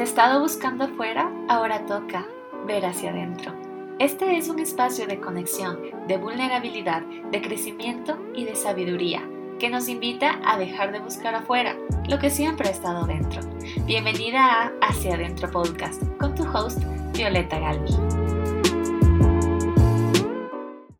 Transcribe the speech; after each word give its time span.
has 0.00 0.08
estado 0.08 0.40
buscando 0.40 0.84
afuera, 0.84 1.30
ahora 1.46 1.84
toca 1.84 2.26
ver 2.66 2.86
hacia 2.86 3.10
adentro. 3.10 3.52
Este 3.98 4.38
es 4.38 4.48
un 4.48 4.58
espacio 4.58 5.06
de 5.06 5.20
conexión, 5.20 5.78
de 6.08 6.16
vulnerabilidad, 6.16 7.02
de 7.02 7.42
crecimiento 7.42 8.18
y 8.34 8.46
de 8.46 8.56
sabiduría 8.56 9.22
que 9.58 9.68
nos 9.68 9.88
invita 9.88 10.40
a 10.46 10.56
dejar 10.56 10.92
de 10.92 11.00
buscar 11.00 11.34
afuera 11.34 11.76
lo 12.08 12.18
que 12.18 12.30
siempre 12.30 12.68
ha 12.68 12.72
estado 12.72 13.04
dentro. 13.04 13.42
Bienvenida 13.84 14.40
a 14.40 14.72
Hacia 14.80 15.16
Adentro 15.16 15.50
Podcast 15.50 16.02
con 16.18 16.34
tu 16.34 16.44
host 16.44 16.82
Violeta 17.12 17.58
Galvi. 17.58 17.92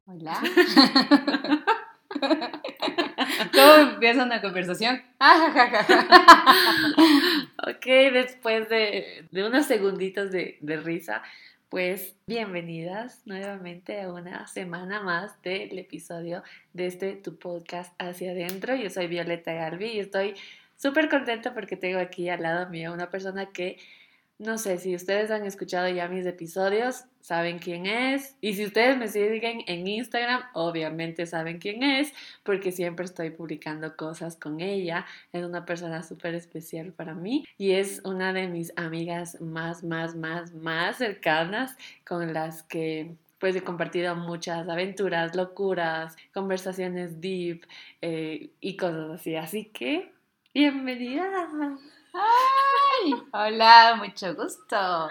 Hola. 0.04 0.42
¿Cómo 3.54 3.92
empieza 3.92 4.24
una 4.24 4.40
conversación? 4.40 5.02
ok, 7.66 7.86
después 8.12 8.68
de, 8.68 9.24
unos 9.32 9.66
segunditos 9.66 10.30
de, 10.30 10.58
de 10.60 10.76
risa, 10.76 11.22
pues 11.68 12.14
bienvenidas 12.26 13.22
nuevamente 13.26 14.02
a 14.02 14.12
una 14.12 14.46
semana 14.46 15.00
más 15.00 15.40
del 15.42 15.78
episodio 15.78 16.42
de 16.74 16.86
este 16.86 17.12
tu 17.12 17.38
podcast 17.38 17.94
hacia 17.98 18.32
adentro. 18.32 18.74
Yo 18.74 18.90
soy 18.90 19.06
Violeta 19.06 19.54
Galvi 19.54 19.86
y 19.86 20.00
estoy 20.00 20.34
súper 20.76 21.08
contenta 21.08 21.54
porque 21.54 21.76
tengo 21.76 21.98
aquí 21.98 22.28
al 22.28 22.42
lado 22.42 22.68
mío 22.68 22.92
una 22.92 23.08
persona 23.08 23.46
que 23.46 23.78
no 24.40 24.56
sé 24.56 24.78
si 24.78 24.94
ustedes 24.94 25.30
han 25.30 25.44
escuchado 25.44 25.86
ya 25.90 26.08
mis 26.08 26.24
episodios, 26.24 27.04
saben 27.20 27.58
quién 27.58 27.84
es. 27.84 28.36
Y 28.40 28.54
si 28.54 28.64
ustedes 28.64 28.96
me 28.96 29.06
siguen 29.06 29.62
en 29.66 29.86
Instagram, 29.86 30.40
obviamente 30.54 31.26
saben 31.26 31.58
quién 31.58 31.82
es, 31.82 32.14
porque 32.42 32.72
siempre 32.72 33.04
estoy 33.04 33.30
publicando 33.30 33.94
cosas 33.96 34.36
con 34.36 34.60
ella. 34.60 35.04
Es 35.34 35.44
una 35.44 35.66
persona 35.66 36.02
súper 36.02 36.34
especial 36.34 36.94
para 36.94 37.14
mí 37.14 37.44
y 37.58 37.72
es 37.72 38.00
una 38.02 38.32
de 38.32 38.48
mis 38.48 38.72
amigas 38.76 39.38
más, 39.42 39.84
más, 39.84 40.16
más, 40.16 40.54
más 40.54 40.96
cercanas 40.96 41.76
con 42.06 42.32
las 42.32 42.62
que 42.62 43.16
pues 43.38 43.54
he 43.56 43.62
compartido 43.62 44.16
muchas 44.16 44.66
aventuras, 44.70 45.36
locuras, 45.36 46.16
conversaciones 46.32 47.20
deep 47.20 47.66
eh, 48.00 48.50
y 48.58 48.76
cosas 48.78 49.10
así. 49.10 49.36
Así 49.36 49.66
que, 49.66 50.12
bienvenida. 50.54 51.28
¡Ay! 52.12 53.14
Hola, 53.32 53.96
mucho 53.96 54.34
gusto. 54.34 55.08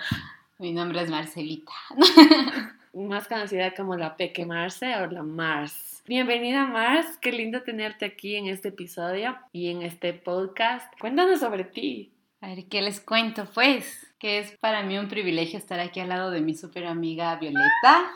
Mi 0.57 0.71
nombre 0.71 1.01
es 1.01 1.09
Marcelita. 1.09 1.71
Más 2.93 3.27
conocida 3.27 3.73
como 3.73 3.95
la 3.95 4.17
Peque 4.17 4.45
Marce 4.45 4.95
o 4.97 5.07
la 5.07 5.23
Mars. 5.23 6.03
Bienvenida 6.05 6.65
Mars, 6.65 7.17
qué 7.21 7.31
lindo 7.31 7.61
tenerte 7.61 8.05
aquí 8.05 8.35
en 8.35 8.47
este 8.47 8.69
episodio 8.69 9.37
y 9.53 9.69
en 9.69 9.83
este 9.83 10.13
podcast. 10.13 10.91
Cuéntanos 10.99 11.39
sobre 11.39 11.63
ti. 11.63 12.11
A 12.41 12.47
ver, 12.47 12.65
¿qué 12.65 12.81
les 12.81 12.99
cuento? 12.99 13.45
Pues 13.53 14.07
que 14.17 14.39
es 14.39 14.57
para 14.57 14.83
mí 14.83 14.97
un 14.97 15.07
privilegio 15.07 15.57
estar 15.57 15.79
aquí 15.79 15.99
al 15.99 16.09
lado 16.09 16.31
de 16.31 16.41
mi 16.41 16.55
súper 16.55 16.85
amiga 16.85 17.35
Violeta. 17.35 18.11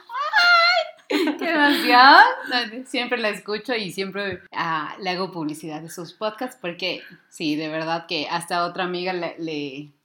¡Qué 1.39 1.50
emoción! 1.50 2.86
Siempre 2.86 3.17
la 3.19 3.30
escucho 3.30 3.75
y 3.75 3.92
siempre 3.92 4.42
ah, 4.52 4.95
le 5.00 5.09
hago 5.11 5.31
publicidad 5.31 5.81
de 5.81 5.89
sus 5.89 6.14
podcasts 6.14 6.58
porque 6.59 7.02
sí, 7.30 7.55
de 7.55 7.70
verdad 7.70 8.05
que 8.08 8.28
hasta 8.30 8.66
otra 8.66 8.83
amiga 8.83 9.14
le, 9.14 9.36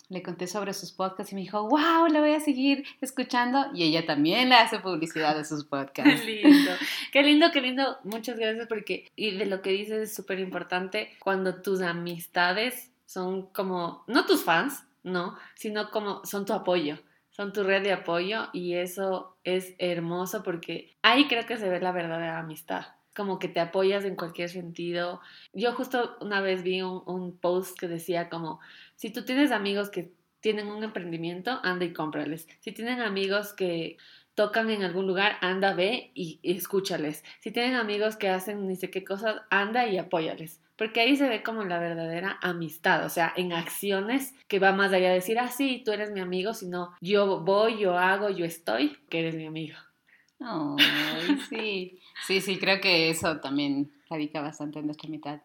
le, 0.08 0.22
conté 0.22 0.46
sobre 0.46 0.74
sus 0.74 0.92
podcasts 0.92 1.32
y 1.32 1.34
me 1.34 1.42
dijo, 1.42 1.62
wow, 1.68 2.06
la 2.10 2.20
voy 2.20 2.32
a 2.32 2.40
seguir 2.40 2.84
escuchando 3.00 3.66
y 3.74 3.84
ella 3.84 4.06
también 4.06 4.48
le 4.48 4.56
hace 4.56 4.78
publicidad 4.78 5.36
de 5.36 5.44
sus 5.44 5.64
podcasts. 5.64 6.22
Qué 6.22 6.42
lindo, 6.42 6.70
qué 7.12 7.22
lindo, 7.22 7.50
qué 7.52 7.60
lindo. 7.60 7.98
Muchas 8.04 8.38
gracias 8.38 8.66
porque, 8.66 9.08
y 9.16 9.36
de 9.36 9.46
lo 9.46 9.62
que 9.62 9.70
dices 9.70 10.10
es 10.10 10.14
súper 10.14 10.40
importante 10.40 11.10
cuando 11.20 11.62
tus 11.62 11.80
amistades 11.80 12.90
son 13.06 13.46
como, 13.46 14.04
no 14.06 14.26
tus 14.26 14.44
fans, 14.44 14.84
no, 15.02 15.38
sino 15.54 15.90
como 15.90 16.24
son 16.24 16.44
tu 16.44 16.52
apoyo 16.52 16.98
son 17.38 17.52
tu 17.52 17.62
red 17.62 17.84
de 17.84 17.92
apoyo 17.92 18.48
y 18.52 18.74
eso 18.74 19.38
es 19.44 19.76
hermoso 19.78 20.42
porque 20.42 20.96
ahí 21.02 21.28
creo 21.28 21.46
que 21.46 21.56
se 21.56 21.68
ve 21.68 21.80
la 21.80 21.92
verdadera 21.92 22.40
amistad 22.40 22.86
como 23.16 23.38
que 23.38 23.46
te 23.46 23.60
apoyas 23.60 24.04
en 24.04 24.14
cualquier 24.14 24.48
sentido. 24.48 25.20
Yo 25.52 25.72
justo 25.72 26.16
una 26.20 26.40
vez 26.40 26.62
vi 26.62 26.82
un, 26.82 27.38
post 27.40 27.78
que 27.78 27.88
decía 27.88 28.28
como, 28.28 28.60
si 28.94 29.12
tú 29.12 29.24
tienes 29.24 29.50
amigos 29.50 29.90
que 29.90 30.12
tienen 30.40 30.68
un 30.68 30.84
emprendimiento, 30.84 31.58
anda 31.64 31.84
y 31.84 31.92
cómprales. 31.92 32.46
Si 32.60 32.70
tienen 32.70 33.00
amigos 33.00 33.52
que 33.52 33.98
tocan 34.34 34.70
en 34.70 34.84
algún 34.84 35.08
lugar, 35.08 35.36
anda, 35.40 35.74
ve 35.74 36.12
y, 36.14 36.38
y 36.42 36.56
escúchales. 36.56 37.24
Si 37.40 37.50
tienen 37.50 37.74
amigos 37.74 38.16
que 38.16 38.28
hacen 38.28 38.68
ni 38.68 38.76
sé 38.76 38.88
qué 38.90 39.02
cosas, 39.02 39.42
anda 39.50 39.88
y 39.88 39.98
apóyales 39.98 40.60
porque 40.78 41.00
ahí 41.00 41.16
se 41.16 41.28
ve 41.28 41.42
como 41.42 41.64
la 41.64 41.80
verdadera 41.80 42.38
amistad, 42.40 43.04
o 43.04 43.08
sea, 43.08 43.32
en 43.36 43.52
acciones 43.52 44.32
que 44.46 44.60
va 44.60 44.72
más 44.72 44.92
allá 44.92 45.08
de 45.08 45.14
decir, 45.14 45.38
ah, 45.38 45.48
sí, 45.48 45.82
tú 45.84 45.90
eres 45.90 46.12
mi 46.12 46.20
amigo, 46.20 46.54
sino 46.54 46.94
yo 47.00 47.40
voy, 47.40 47.78
yo 47.78 47.98
hago, 47.98 48.30
yo 48.30 48.44
estoy, 48.44 48.96
que 49.10 49.18
eres 49.20 49.34
mi 49.34 49.46
amigo. 49.46 49.76
Oh, 50.40 50.76
sí, 51.48 51.98
sí, 52.26 52.40
sí, 52.40 52.58
creo 52.58 52.80
que 52.80 53.10
eso 53.10 53.38
también 53.40 53.90
radica 54.08 54.40
bastante 54.40 54.78
en 54.78 54.86
nuestra 54.86 55.10
mitad. 55.10 55.40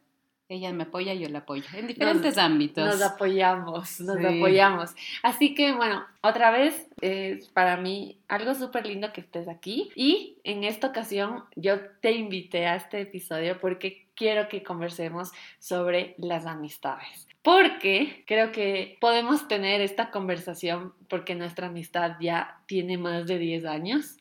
Ella 0.49 0.71
me 0.71 0.83
apoya, 0.83 1.15
yo 1.15 1.29
la 1.29 1.39
apoyo, 1.39 1.63
en 1.73 1.87
diferentes 1.87 2.37
ámbitos. 2.37 2.85
Nos 2.85 3.01
apoyamos, 3.01 3.99
nos 4.01 4.23
apoyamos. 4.23 4.93
Así 5.23 5.55
que 5.55 5.73
bueno, 5.73 6.05
otra 6.21 6.51
vez 6.51 6.87
es 7.01 7.47
para 7.49 7.77
mí 7.77 8.19
algo 8.27 8.53
súper 8.53 8.85
lindo 8.85 9.11
que 9.13 9.21
estés 9.21 9.47
aquí 9.47 9.89
y 9.95 10.37
en 10.43 10.63
esta 10.63 10.87
ocasión 10.87 11.43
yo 11.55 11.79
te 12.01 12.11
invité 12.11 12.67
a 12.67 12.75
este 12.75 13.01
episodio 13.01 13.59
porque 13.59 14.02
quiero 14.15 14.47
que 14.47 14.63
conversemos 14.63 15.31
sobre 15.59 16.15
las 16.17 16.45
amistades. 16.45 17.27
Porque 17.41 18.23
creo 18.25 18.51
que 18.51 18.97
podemos 19.01 19.47
tener 19.47 19.81
esta 19.81 20.11
conversación 20.11 20.93
porque 21.09 21.35
nuestra 21.35 21.67
amistad 21.67 22.13
ya 22.21 22.61
tiene 22.67 22.97
más 22.97 23.27
de 23.27 23.37
10 23.37 23.65
años. 23.65 24.17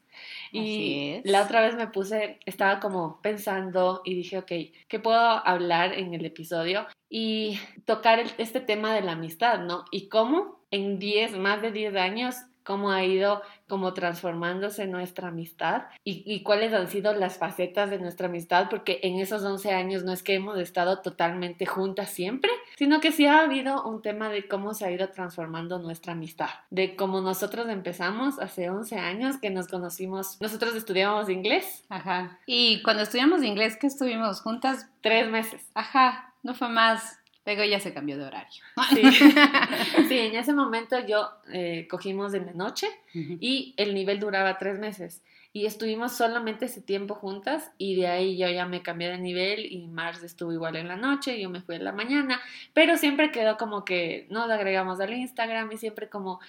Y 0.50 1.20
la 1.24 1.42
otra 1.42 1.62
vez 1.62 1.74
me 1.74 1.86
puse, 1.86 2.38
estaba 2.44 2.80
como 2.80 3.20
pensando 3.22 4.02
y 4.04 4.14
dije, 4.14 4.38
ok, 4.38 4.52
¿qué 4.88 5.00
puedo 5.00 5.18
hablar 5.18 5.94
en 5.94 6.12
el 6.14 6.24
episodio? 6.26 6.86
Y 7.08 7.58
tocar 7.86 8.22
este 8.38 8.60
tema 8.60 8.94
de 8.94 9.00
la 9.00 9.12
amistad, 9.12 9.60
¿no? 9.60 9.84
Y 9.90 10.08
cómo 10.08 10.60
en 10.70 10.98
10, 10.98 11.38
más 11.38 11.62
de 11.62 11.72
10 11.72 11.96
años 11.96 12.36
cómo 12.64 12.90
ha 12.90 13.04
ido 13.04 13.42
como 13.68 13.94
transformándose 13.94 14.86
nuestra 14.86 15.28
amistad 15.28 15.84
y, 16.04 16.42
cuáles 16.42 16.74
han 16.74 16.88
sido 16.88 17.14
las 17.14 17.38
facetas 17.38 17.88
de 17.88 17.98
nuestra 17.98 18.26
amistad, 18.26 18.68
porque 18.68 19.00
en 19.02 19.18
esos 19.18 19.42
11 19.42 19.72
años 19.72 20.04
no 20.04 20.12
es 20.12 20.22
que 20.22 20.34
hemos 20.34 20.58
estado 20.58 21.00
totalmente 21.00 21.64
juntas 21.64 22.10
siempre, 22.10 22.50
sino 22.76 23.00
que 23.00 23.12
sí 23.12 23.26
ha 23.26 23.40
habido 23.40 23.82
un 23.84 24.02
tema 24.02 24.28
de 24.28 24.46
cómo 24.46 24.74
se 24.74 24.84
ha 24.84 24.90
ido 24.90 25.08
transformando 25.08 25.78
nuestra 25.78 26.12
amistad, 26.12 26.50
de 26.70 26.96
cómo 26.96 27.20
nosotros 27.22 27.68
empezamos 27.68 28.38
hace 28.38 28.68
11 28.68 28.96
años 28.96 29.36
que 29.38 29.50
nos 29.50 29.68
conocimos, 29.68 30.38
nosotros 30.40 30.74
estudiábamos 30.74 31.30
inglés. 31.30 31.84
Ajá. 31.88 32.38
Y 32.46 32.82
cuando 32.82 33.04
estudiamos 33.04 33.42
inglés, 33.42 33.78
que 33.78 33.86
estuvimos 33.86 34.42
juntas? 34.42 34.88
Tres 35.00 35.30
meses. 35.30 35.70
Ajá, 35.74 36.34
no 36.42 36.54
fue 36.54 36.68
más. 36.68 37.21
Luego 37.44 37.64
ya 37.64 37.80
se 37.80 37.92
cambió 37.92 38.16
de 38.16 38.24
horario. 38.24 38.62
Sí, 40.08 40.18
en 40.18 40.36
ese 40.36 40.52
momento 40.52 40.98
yo 41.06 41.28
eh, 41.52 41.86
cogimos 41.90 42.32
de 42.32 42.40
la 42.40 42.52
noche 42.52 42.86
y 43.14 43.74
el 43.76 43.94
nivel 43.94 44.20
duraba 44.20 44.58
tres 44.58 44.78
meses. 44.78 45.22
Y 45.54 45.66
estuvimos 45.66 46.12
solamente 46.12 46.64
ese 46.64 46.80
tiempo 46.80 47.14
juntas 47.14 47.72
y 47.76 47.96
de 47.96 48.06
ahí 48.06 48.38
yo 48.38 48.48
ya 48.48 48.64
me 48.64 48.82
cambié 48.82 49.10
de 49.10 49.18
nivel 49.18 49.70
y 49.70 49.86
Mars 49.86 50.22
estuvo 50.22 50.50
igual 50.52 50.76
en 50.76 50.88
la 50.88 50.96
noche, 50.96 51.36
y 51.36 51.42
yo 51.42 51.50
me 51.50 51.60
fui 51.60 51.76
en 51.76 51.84
la 51.84 51.92
mañana, 51.92 52.40
pero 52.72 52.96
siempre 52.96 53.30
quedó 53.30 53.58
como 53.58 53.84
que 53.84 54.26
nos 54.30 54.50
agregamos 54.50 54.98
al 55.00 55.12
Instagram 55.12 55.70
y 55.72 55.76
siempre 55.76 56.08
como, 56.08 56.40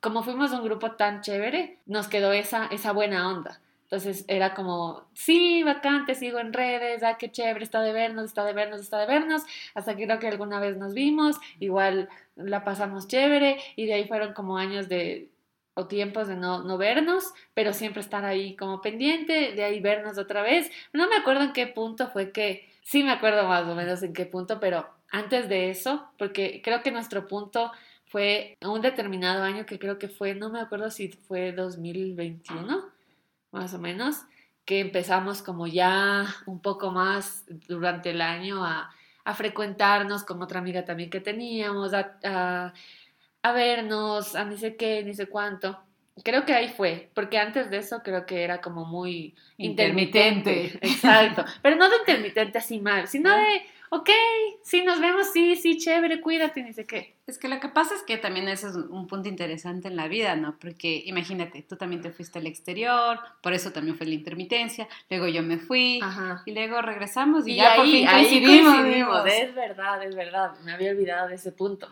como 0.00 0.22
fuimos 0.22 0.52
un 0.52 0.62
grupo 0.62 0.92
tan 0.92 1.22
chévere, 1.22 1.78
nos 1.86 2.06
quedó 2.06 2.32
esa, 2.32 2.66
esa 2.66 2.92
buena 2.92 3.28
onda. 3.28 3.60
Entonces 3.92 4.24
era 4.26 4.54
como, 4.54 5.04
sí, 5.12 5.62
vacante, 5.64 6.14
sigo 6.14 6.38
en 6.38 6.54
redes, 6.54 7.02
ah, 7.02 7.18
qué 7.18 7.30
chévere, 7.30 7.62
está 7.62 7.82
de 7.82 7.92
vernos, 7.92 8.24
está 8.24 8.42
de 8.42 8.54
vernos, 8.54 8.80
está 8.80 8.98
de 8.98 9.04
vernos, 9.04 9.42
hasta 9.74 9.94
que 9.94 10.06
creo 10.06 10.18
que 10.18 10.28
alguna 10.28 10.60
vez 10.60 10.78
nos 10.78 10.94
vimos, 10.94 11.36
igual 11.60 12.08
la 12.34 12.64
pasamos 12.64 13.06
chévere 13.06 13.58
y 13.76 13.84
de 13.84 13.92
ahí 13.92 14.08
fueron 14.08 14.32
como 14.32 14.56
años 14.56 14.88
de 14.88 15.28
o 15.74 15.88
tiempos 15.88 16.26
de 16.26 16.36
no, 16.36 16.64
no 16.64 16.78
vernos, 16.78 17.34
pero 17.52 17.74
siempre 17.74 18.00
estar 18.00 18.24
ahí 18.24 18.56
como 18.56 18.80
pendiente, 18.80 19.52
de 19.52 19.62
ahí 19.62 19.78
vernos 19.80 20.16
otra 20.16 20.40
vez. 20.40 20.70
No 20.94 21.06
me 21.06 21.16
acuerdo 21.16 21.42
en 21.42 21.52
qué 21.52 21.66
punto 21.66 22.08
fue 22.08 22.32
que, 22.32 22.66
sí 22.80 23.02
me 23.02 23.12
acuerdo 23.12 23.46
más 23.46 23.68
o 23.68 23.74
menos 23.74 24.02
en 24.02 24.14
qué 24.14 24.24
punto, 24.24 24.58
pero 24.58 24.88
antes 25.10 25.50
de 25.50 25.68
eso, 25.68 26.08
porque 26.16 26.62
creo 26.64 26.82
que 26.82 26.92
nuestro 26.92 27.28
punto 27.28 27.70
fue 28.06 28.56
un 28.62 28.80
determinado 28.80 29.42
año 29.42 29.66
que 29.66 29.78
creo 29.78 29.98
que 29.98 30.08
fue, 30.08 30.34
no 30.34 30.48
me 30.48 30.60
acuerdo 30.60 30.90
si 30.90 31.08
fue 31.08 31.52
2021 31.52 32.91
más 33.52 33.72
o 33.74 33.78
menos, 33.78 34.22
que 34.64 34.80
empezamos 34.80 35.42
como 35.42 35.66
ya 35.66 36.26
un 36.46 36.60
poco 36.60 36.90
más 36.90 37.44
durante 37.68 38.10
el 38.10 38.20
año 38.20 38.64
a, 38.64 38.90
frecuentarnos 39.34 40.24
con 40.24 40.42
otra 40.42 40.58
amiga 40.58 40.84
también 40.84 41.08
que 41.08 41.20
teníamos, 41.20 41.94
a, 41.94 42.72
a, 43.42 43.52
vernos, 43.52 44.34
a 44.34 44.44
ni 44.44 44.56
sé 44.56 44.74
qué, 44.74 45.04
ni 45.04 45.14
sé 45.14 45.26
cuánto. 45.28 45.78
Creo 46.24 46.44
que 46.44 46.54
ahí 46.54 46.68
fue, 46.68 47.08
porque 47.14 47.38
antes 47.38 47.70
de 47.70 47.78
eso 47.78 48.02
creo 48.02 48.26
que 48.26 48.42
era 48.42 48.60
como 48.60 48.84
muy 48.84 49.36
intermitente. 49.58 50.76
Exacto. 50.82 51.44
Pero 51.62 51.76
no 51.76 51.88
de 51.88 51.98
intermitente 51.98 52.58
así 52.58 52.80
mal, 52.80 53.06
sino 53.06 53.30
de 53.30 53.62
ok, 53.94 54.08
sí, 54.62 54.82
nos 54.84 55.00
vemos, 55.00 55.30
sí, 55.34 55.54
sí, 55.54 55.76
chévere, 55.76 56.22
cuídate, 56.22 56.62
ni 56.62 56.72
sé 56.72 56.86
qué. 56.86 57.14
Es 57.26 57.36
que 57.36 57.46
lo 57.46 57.60
que 57.60 57.68
pasa 57.68 57.94
es 57.94 58.02
que 58.02 58.16
también 58.16 58.48
eso 58.48 58.68
es 58.68 58.74
un 58.74 59.06
punto 59.06 59.28
interesante 59.28 59.88
en 59.88 59.96
la 59.96 60.08
vida, 60.08 60.34
¿no? 60.34 60.56
Porque 60.58 61.02
imagínate, 61.04 61.60
tú 61.60 61.76
también 61.76 62.00
te 62.00 62.10
fuiste 62.10 62.38
al 62.38 62.46
exterior, 62.46 63.18
por 63.42 63.52
eso 63.52 63.70
también 63.70 63.98
fue 63.98 64.06
la 64.06 64.14
intermitencia, 64.14 64.88
luego 65.10 65.28
yo 65.28 65.42
me 65.42 65.58
fui 65.58 66.00
y 66.46 66.52
luego 66.52 66.80
regresamos 66.80 67.46
y, 67.46 67.56
ya 67.56 67.76
por 67.76 67.84
fin 67.84 68.06
coincidimos. 68.06 69.26
Es 69.26 69.54
verdad, 69.54 70.02
es 70.02 70.16
verdad, 70.16 70.58
me 70.64 70.72
había 70.72 70.92
olvidado 70.92 71.28
de 71.28 71.34
ese 71.34 71.52
punto. 71.52 71.90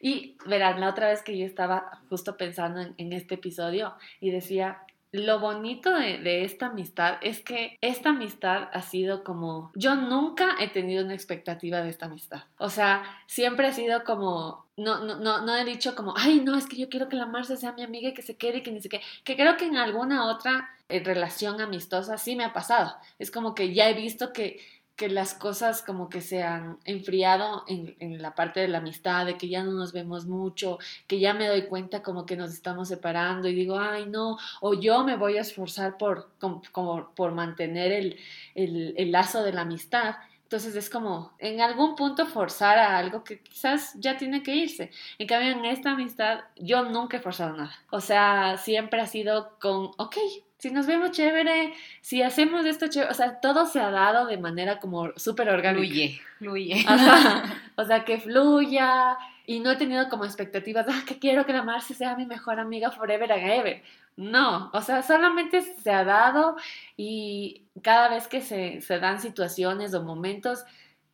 Y 0.00 0.36
verán, 0.46 0.80
la 0.80 0.90
otra 0.90 1.08
vez 1.08 1.22
que 1.22 1.36
yo 1.36 1.44
estaba 1.44 2.02
justo 2.08 2.36
pensando 2.36 2.80
en 2.96 3.12
este 3.12 3.34
episodio 3.34 3.94
y 4.20 4.30
decía, 4.30 4.78
lo 5.12 5.40
bonito 5.40 5.94
de, 5.94 6.44
esta 6.44 6.66
amistad 6.66 7.18
es 7.20 7.40
que 7.40 7.76
esta 7.82 8.10
amistad 8.10 8.68
ha 8.72 8.80
sido 8.80 9.22
como, 9.24 9.70
yo 9.74 9.94
nunca 9.94 10.56
he 10.58 10.68
tenido 10.68 11.04
una 11.04 11.14
expectativa 11.14 11.82
de 11.82 11.90
esta 11.90 12.06
amistad. 12.06 12.44
O 12.56 12.70
sea, 12.70 13.04
siempre 13.26 13.66
ha 13.66 13.72
sido 13.72 14.04
como, 14.04 14.64
no, 14.78 15.04
no, 15.04 15.16
no, 15.16 15.42
no 15.42 15.54
he 15.54 15.66
dicho 15.66 15.94
como, 15.94 16.14
ay, 16.16 16.40
no, 16.40 16.56
es 16.56 16.66
que 16.66 16.76
yo 16.76 16.88
quiero 16.88 17.10
que 17.10 17.16
la 17.16 17.26
Marcia 17.26 17.56
sea 17.56 17.72
mi 17.72 17.82
amiga 17.82 18.08
y 18.08 18.14
que 18.14 18.22
se 18.22 18.38
quede 18.38 18.58
y 18.58 18.62
que 18.62 18.72
ni 18.72 18.80
sé 18.80 18.88
qué. 18.88 19.02
Que 19.22 19.36
creo 19.36 19.58
que 19.58 19.66
en 19.66 19.76
alguna 19.76 20.26
otra 20.30 20.70
eh, 20.88 21.02
relación 21.04 21.60
amistosa 21.60 22.16
sí 22.16 22.34
me 22.34 22.44
ha 22.44 22.54
pasado. 22.54 22.94
Es 23.18 23.30
como 23.30 23.54
que 23.54 23.74
ya 23.74 23.90
he 23.90 23.94
visto 23.94 24.32
que 24.32 24.60
que 24.96 25.08
las 25.08 25.34
cosas 25.34 25.82
como 25.82 26.08
que 26.08 26.20
se 26.20 26.42
han 26.42 26.78
enfriado 26.84 27.64
en, 27.66 27.96
en, 27.98 28.20
la 28.20 28.34
parte 28.34 28.60
de 28.60 28.68
la 28.68 28.78
amistad, 28.78 29.26
de 29.26 29.38
que 29.38 29.48
ya 29.48 29.64
no 29.64 29.72
nos 29.72 29.92
vemos 29.92 30.26
mucho, 30.26 30.78
que 31.06 31.18
ya 31.18 31.34
me 31.34 31.48
doy 31.48 31.62
cuenta 31.62 32.02
como 32.02 32.26
que 32.26 32.36
nos 32.36 32.52
estamos 32.52 32.88
separando 32.88 33.48
y 33.48 33.54
digo, 33.54 33.78
ay 33.78 34.06
no, 34.06 34.38
o 34.60 34.74
yo 34.74 35.02
me 35.04 35.16
voy 35.16 35.38
a 35.38 35.40
esforzar 35.40 35.96
por, 35.96 36.30
como, 36.38 37.10
por 37.14 37.32
mantener 37.32 37.92
el, 37.92 38.16
el 38.54 39.12
lazo 39.12 39.42
de 39.42 39.52
la 39.52 39.62
amistad. 39.62 40.16
Entonces 40.52 40.76
es 40.76 40.90
como 40.90 41.32
en 41.38 41.62
algún 41.62 41.96
punto 41.96 42.26
forzar 42.26 42.76
a 42.76 42.98
algo 42.98 43.24
que 43.24 43.40
quizás 43.40 43.94
ya 43.94 44.18
tiene 44.18 44.42
que 44.42 44.54
irse. 44.54 44.90
En 45.16 45.26
cambio, 45.26 45.50
en 45.50 45.64
esta 45.64 45.92
amistad 45.92 46.40
yo 46.56 46.84
nunca 46.84 47.16
he 47.16 47.20
forzado 47.20 47.56
nada. 47.56 47.74
O 47.88 48.02
sea, 48.02 48.58
siempre 48.58 49.00
ha 49.00 49.06
sido 49.06 49.56
con, 49.58 49.92
ok, 49.96 50.14
si 50.58 50.70
nos 50.70 50.86
vemos 50.86 51.12
chévere, 51.12 51.72
si 52.02 52.20
hacemos 52.20 52.66
esto 52.66 52.88
chévere, 52.88 53.10
o 53.10 53.14
sea, 53.14 53.40
todo 53.40 53.64
se 53.64 53.80
ha 53.80 53.90
dado 53.90 54.26
de 54.26 54.36
manera 54.36 54.78
como 54.78 55.08
súper 55.16 55.48
orgánica. 55.48 55.86
Fluye, 55.86 56.20
fluye. 56.36 56.84
O 57.76 57.84
sea, 57.86 58.04
que 58.04 58.18
fluya 58.18 59.16
y 59.46 59.60
no 59.60 59.70
he 59.70 59.76
tenido 59.76 60.10
como 60.10 60.26
expectativas, 60.26 60.84
ah, 60.86 61.02
que 61.06 61.18
quiero 61.18 61.46
que 61.46 61.54
la 61.54 61.62
Marcia 61.62 61.96
sea 61.96 62.14
mi 62.14 62.26
mejor 62.26 62.60
amiga 62.60 62.90
forever 62.90 63.32
and 63.32 63.50
ever. 63.50 63.82
No, 64.16 64.70
o 64.72 64.82
sea, 64.82 65.02
solamente 65.02 65.62
se 65.62 65.90
ha 65.90 66.04
dado 66.04 66.56
y 66.96 67.64
cada 67.82 68.08
vez 68.10 68.28
que 68.28 68.42
se, 68.42 68.82
se 68.82 68.98
dan 68.98 69.20
situaciones 69.20 69.94
o 69.94 70.02
momentos, 70.02 70.64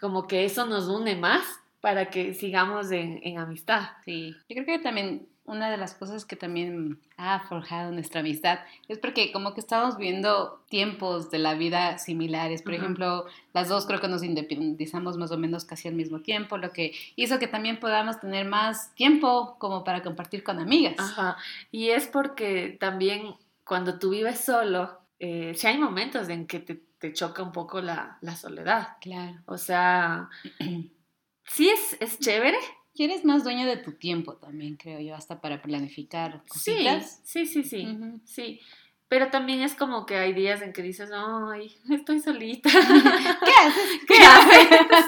como 0.01 0.27
que 0.27 0.45
eso 0.45 0.67
nos 0.67 0.89
une 0.89 1.15
más 1.17 1.45
para 1.81 2.11
que 2.11 2.35
sigamos 2.35 2.91
en, 2.91 3.21
en 3.23 3.39
amistad. 3.39 3.83
Sí, 4.05 4.35
yo 4.49 4.65
creo 4.65 4.65
que 4.65 4.79
también 4.81 5.29
una 5.49 5.71
de 5.71 5.79
las 5.79 5.95
cosas 5.95 6.27
que 6.27 6.37
también 6.37 7.01
ha 7.17 7.41
forjado 7.49 7.91
nuestra 7.91 8.21
amistad 8.21 8.61
es 8.87 8.99
porque 8.99 9.33
como 9.33 9.55
que 9.55 9.61
estamos 9.61 9.97
viendo 9.97 10.63
tiempos 10.69 11.31
de 11.31 11.39
la 11.39 11.55
vida 11.55 11.99
similares. 11.99 12.63
Por 12.63 12.75
ejemplo, 12.75 13.25
las 13.55 13.69
dos 13.69 13.87
creo 13.87 14.01
que 14.01 14.09
nos 14.09 14.23
independizamos 14.23 15.17
más 15.17 15.33
o 15.33 15.39
menos 15.39 15.65
casi 15.65 15.89
al 15.89 15.95
mismo 15.95 16.21
tiempo, 16.21 16.59
lo 16.59 16.71
que 16.71 16.93
hizo 17.17 17.39
que 17.39 17.49
también 17.49 17.81
podamos 17.81 18.21
tener 18.21 18.47
más 18.47 18.95
tiempo 18.95 19.57
como 19.59 19.85
para 19.85 20.03
compartir 20.03 20.45
con 20.45 20.59
amigas. 20.61 20.97
Ajá. 20.99 21.39
Y 21.73 21.89
es 21.89 22.07
porque 22.07 22.77
también 22.79 23.35
cuando 23.65 23.99
tú 23.99 24.11
vives 24.11 24.41
solo, 24.41 25.01
eh, 25.19 25.55
si 25.57 25.67
hay 25.67 25.79
momentos 25.79 26.29
en 26.29 26.47
que 26.47 26.61
te, 26.61 26.75
te 26.75 27.13
choca 27.15 27.43
un 27.43 27.53
poco 27.53 27.81
la, 27.81 28.19
la, 28.21 28.37
soledad. 28.37 28.97
Claro. 29.01 29.41
O 29.47 29.57
sea, 29.57 30.29
sí 31.45 31.71
es, 31.71 31.97
es 32.01 32.19
chévere 32.19 32.59
y 32.99 33.05
eres 33.05 33.25
más 33.25 33.45
dueño 33.45 33.65
de 33.67 33.77
tu 33.77 33.93
tiempo 33.93 34.35
también, 34.35 34.77
creo 34.77 34.99
yo, 34.99 35.15
hasta 35.15 35.41
para 35.41 35.63
planificar 35.63 36.43
cositas. 36.49 37.21
Sí, 37.23 37.47
sí, 37.47 37.63
sí, 37.63 37.87
sí, 37.87 38.21
sí. 38.25 38.61
Pero 39.09 39.31
también 39.31 39.61
es 39.61 39.75
como 39.75 40.05
que 40.05 40.17
hay 40.17 40.33
días 40.35 40.61
en 40.63 40.73
que 40.73 40.83
dices, 40.83 41.11
ay, 41.15 41.75
estoy 41.91 42.19
solita. 42.21 42.69
¿Qué 42.71 43.53
haces? 43.61 44.01
¿Qué 44.09 44.15
haces? 44.19 45.07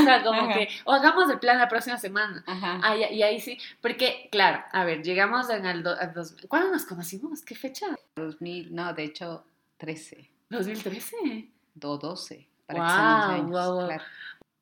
o 0.00 0.04
sea, 0.04 0.22
como 0.24 0.48
que, 0.48 0.68
o 0.84 0.92
hagamos 0.92 1.30
el 1.30 1.38
plan 1.38 1.58
la 1.58 1.68
próxima 1.68 1.96
semana. 1.96 2.42
Ajá. 2.46 2.96
y 2.96 3.22
ahí 3.22 3.40
sí, 3.40 3.58
porque, 3.80 4.28
claro, 4.32 4.64
a 4.72 4.84
ver, 4.84 5.02
llegamos 5.02 5.48
en 5.48 5.64
el... 5.64 5.84
Do, 5.84 5.94
dos, 6.12 6.36
¿Cuándo 6.48 6.72
nos 6.72 6.84
conocimos? 6.84 7.42
¿Qué 7.42 7.54
fecha? 7.54 7.86
2000, 8.16 8.74
no, 8.74 8.92
de 8.92 9.04
hecho, 9.04 9.44
13. 9.76 10.28
¿2013? 10.50 11.50
Do 11.74 11.98
12, 11.98 12.48
para 12.66 12.80
wow, 12.80 12.88
que 12.88 13.34
años, 13.36 13.50
wow, 13.50 13.86
claro 13.86 14.04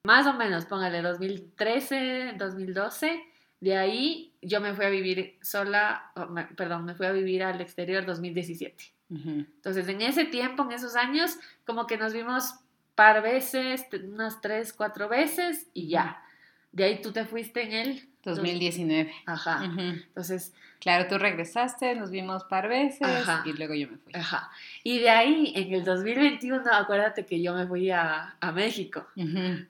más 0.04 0.26
o 0.26 0.34
menos, 0.34 0.66
póngale 0.66 1.02
2013, 1.02 2.34
2012. 2.38 3.24
De 3.60 3.76
ahí 3.76 4.34
yo 4.42 4.60
me 4.60 4.74
fui 4.74 4.84
a 4.84 4.90
vivir 4.90 5.38
sola, 5.42 6.12
perdón, 6.56 6.84
me 6.84 6.94
fui 6.94 7.06
a 7.06 7.12
vivir 7.12 7.42
al 7.42 7.60
exterior 7.60 8.04
2017. 8.04 8.92
Entonces, 9.10 9.86
en 9.88 10.00
ese 10.00 10.24
tiempo, 10.24 10.64
en 10.64 10.72
esos 10.72 10.96
años, 10.96 11.38
como 11.64 11.86
que 11.86 11.96
nos 11.96 12.12
vimos 12.12 12.54
par 12.94 13.22
veces, 13.22 13.86
unas 14.04 14.40
tres, 14.40 14.72
cuatro 14.72 15.08
veces 15.08 15.68
y 15.72 15.88
ya. 15.88 16.22
De 16.72 16.84
ahí 16.84 17.00
tú 17.00 17.12
te 17.12 17.24
fuiste 17.24 17.62
en 17.62 17.72
el 17.72 18.08
2019. 18.24 19.12
Ajá. 19.26 19.64
Entonces. 19.64 20.52
Claro, 20.80 21.06
tú 21.08 21.16
regresaste, 21.16 21.94
nos 21.94 22.10
vimos 22.10 22.44
par 22.44 22.68
veces 22.68 23.08
y 23.46 23.54
luego 23.54 23.72
yo 23.72 23.88
me 23.88 23.96
fui. 23.96 24.12
Ajá. 24.12 24.50
Y 24.82 24.98
de 24.98 25.08
ahí, 25.08 25.52
en 25.56 25.72
el 25.72 25.82
2021, 25.82 26.62
acuérdate 26.70 27.24
que 27.24 27.40
yo 27.40 27.54
me 27.54 27.66
fui 27.66 27.90
a, 27.90 28.36
a 28.38 28.52
México. 28.52 29.06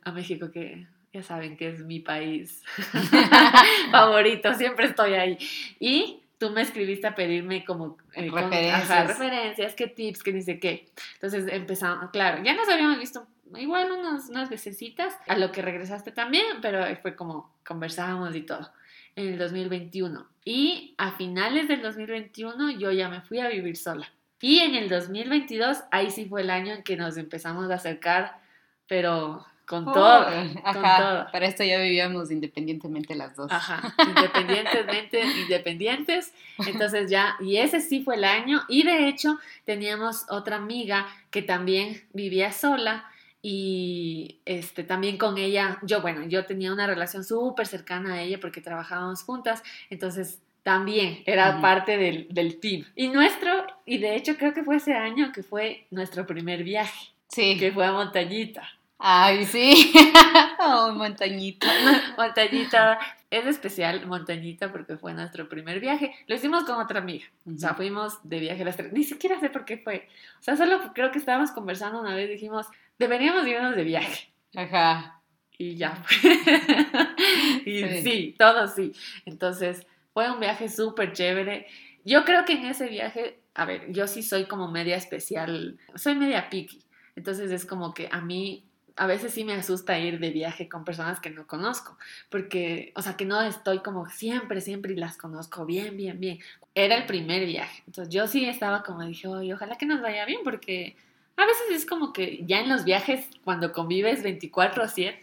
A 0.03 0.11
México, 0.11 0.51
que 0.51 0.89
ya 1.12 1.23
saben 1.23 1.56
que 1.56 1.69
es 1.69 1.85
mi 1.85 2.01
país 2.01 2.65
favorito, 3.93 4.53
siempre 4.55 4.87
estoy 4.87 5.15
ahí. 5.15 5.39
Y 5.79 6.21
tú 6.39 6.51
me 6.51 6.62
escribiste 6.62 7.06
a 7.06 7.15
pedirme 7.15 7.65
como 7.65 7.97
eh, 8.15 8.29
referencias. 8.31 9.06
referencias, 9.06 9.75
qué 9.75 9.87
tips, 9.87 10.23
qué 10.23 10.43
sé 10.43 10.59
qué. 10.59 10.87
Entonces 11.15 11.47
empezamos, 11.53 12.11
claro, 12.11 12.43
ya 12.43 12.55
nos 12.55 12.69
habíamos 12.69 12.99
visto 12.99 13.25
igual 13.56 13.93
unas, 13.93 14.29
unas 14.29 14.50
vecesitas, 14.50 15.17
a 15.26 15.37
lo 15.37 15.52
que 15.52 15.62
regresaste 15.62 16.12
también, 16.12 16.44
pero 16.62 16.85
fue 17.02 17.17
como 17.17 17.52
conversábamos 17.67 18.35
y 18.35 18.43
todo, 18.43 18.70
en 19.17 19.29
el 19.29 19.38
2021. 19.38 20.26
Y 20.44 20.94
a 20.99 21.12
finales 21.12 21.69
del 21.69 21.82
2021 21.82 22.73
yo 22.73 22.91
ya 22.91 23.08
me 23.08 23.20
fui 23.23 23.41
a 23.41 23.49
vivir 23.49 23.76
sola. 23.76 24.11
Y 24.41 24.58
en 24.58 24.75
el 24.75 24.91
2022, 24.91 25.85
ahí 25.91 26.11
sí 26.11 26.26
fue 26.26 26.43
el 26.43 26.50
año 26.50 26.75
en 26.75 26.82
que 26.82 26.96
nos 26.96 27.17
empezamos 27.17 27.70
a 27.70 27.76
acercar, 27.76 28.38
pero 28.87 29.46
con 29.67 29.87
todo. 29.87 30.26
Ajá, 30.64 31.29
Para 31.32 31.46
esto 31.46 31.64
ya 31.64 31.79
vivíamos 31.79 32.31
independientemente 32.31 33.15
las 33.15 33.34
dos. 33.36 33.51
Ajá, 33.51 33.94
independientemente, 34.06 35.22
independientes. 35.43 36.34
Entonces 36.67 37.10
ya, 37.10 37.36
y 37.41 37.56
ese 37.56 37.81
sí 37.81 38.03
fue 38.03 38.17
el 38.17 38.24
año. 38.24 38.63
Y 38.69 38.82
de 38.82 39.08
hecho, 39.08 39.39
teníamos 39.65 40.27
otra 40.29 40.56
amiga 40.56 41.06
que 41.31 41.41
también 41.41 42.03
vivía 42.13 42.53
sola 42.53 43.08
y 43.46 44.41
este, 44.46 44.84
también 44.84 45.19
con 45.19 45.36
ella, 45.36 45.79
yo, 45.82 46.01
bueno, 46.01 46.24
yo 46.24 46.46
tenía 46.46 46.72
una 46.72 46.86
relación 46.86 47.24
súper 47.24 47.67
cercana 47.67 48.15
a 48.15 48.22
ella 48.22 48.41
porque 48.41 48.63
trabajábamos 48.63 49.22
juntas, 49.22 49.63
entonces 49.91 50.41
también 50.63 51.22
era 51.27 51.60
parte 51.60 51.98
del, 51.98 52.27
del, 52.31 52.58
team. 52.58 52.86
Y 52.96 53.08
nuestro, 53.08 53.67
y 53.84 53.98
de 53.98 54.17
hecho 54.17 54.39
creo 54.39 54.55
que 54.55 54.65
fue 54.65 54.77
ese 54.77 54.94
año 54.94 55.31
que 55.31 55.43
fue 55.43 55.86
nuestro 55.91 56.27
primer 56.27 56.65
viaje. 56.65 57.10
Sí. 57.29 57.58
Que 57.58 57.70
fue 57.70 57.84
a 57.84 57.93
Montañita. 57.93 58.67
Ay, 58.98 59.44
sí. 59.44 59.93
oh, 60.60 60.93
Montañita. 60.94 61.67
Montañita. 62.17 62.98
Es 63.31 63.44
especial 63.44 64.06
Montañita 64.06 64.72
porque 64.72 64.96
fue 64.96 65.13
nuestro 65.13 65.51
primer 65.51 65.81
viaje. 65.81 66.15
Lo 66.29 66.34
hicimos 66.34 66.65
con 66.65 66.81
otra 66.81 67.01
amiga. 67.01 67.27
O 67.44 67.58
sea, 67.58 67.74
fuimos 67.74 68.20
de 68.22 68.41
viaje 68.41 68.65
las 68.65 68.79
tres. 68.79 68.91
Ni 68.94 69.05
siquiera 69.05 69.39
sé 69.39 69.51
por 69.51 69.67
qué 69.67 69.77
fue. 69.77 70.08
O 70.41 70.43
sea, 70.43 70.56
solo 70.56 70.81
creo 70.94 71.10
que 71.10 71.19
estábamos 71.19 71.51
conversando 71.51 72.01
una 72.01 72.15
vez. 72.15 72.31
Dijimos, 72.31 72.69
deberíamos 72.98 73.46
irnos 73.46 73.77
de 73.77 73.84
viaje. 73.84 74.32
Ajá. 74.55 75.20
Y 75.56 75.77
ya. 75.77 76.03
y 77.65 77.84
sí. 78.03 78.34
todo 78.39 78.67
sí. 78.67 78.93
Entonces, 79.24 79.86
fue 80.13 80.31
un 80.31 80.41
viaje 80.41 80.69
súper 80.69 81.13
chévere. 81.13 81.67
Yo 82.05 82.24
creo 82.24 82.44
que 82.44 82.55
en 82.55 82.67
ese 82.67 82.89
viaje, 82.89 83.41
a 83.55 83.65
ver, 83.65 83.93
yo 83.93 84.06
sí 84.06 84.22
soy 84.22 84.46
como 84.46 84.70
media 84.70 84.96
especial, 84.96 85.79
soy 85.94 86.15
media 86.15 86.51
picky. 86.51 86.82
Entonces 87.17 87.51
es 87.53 87.65
como 87.65 87.94
que 87.94 88.08
a 88.10 88.20
mí 88.20 88.65
a 88.96 89.06
veces 89.06 89.32
sí 89.32 89.44
me 89.44 89.55
asusta 89.55 89.98
ir 89.98 90.20
de 90.20 90.31
viaje 90.31 90.69
con 90.69 90.84
personas 90.84 91.20
que 91.20 91.31
no 91.31 91.46
conozco, 91.46 91.98
porque, 92.31 92.93
o 92.94 93.03
sea, 93.03 93.17
que 93.17 93.24
no 93.24 93.41
estoy 93.43 93.81
como 93.81 94.08
siempre, 94.08 94.60
siempre 94.60 94.93
y 94.93 94.96
las 94.96 95.17
conozco 95.17 95.67
bien, 95.67 95.96
bien, 95.96 96.20
bien. 96.20 96.39
Era 96.74 96.96
el 96.96 97.06
primer 97.06 97.44
viaje, 97.44 97.82
entonces 97.86 98.13
yo 98.15 98.27
sí 98.27 98.44
estaba 98.44 98.82
como 98.82 99.03
dije, 99.03 99.27
ojalá 99.29 99.77
que 99.77 99.86
nos 99.86 100.01
vaya 100.01 100.24
bien, 100.27 100.41
porque 100.44 100.96
a 101.36 101.46
veces 101.46 101.70
es 101.70 101.86
como 101.86 102.12
que 102.12 102.44
ya 102.46 102.60
en 102.60 102.69
los 102.69 102.84
viajes, 102.84 103.29
cuando 103.44 103.72
convives 103.72 104.22
24/7, 104.22 105.19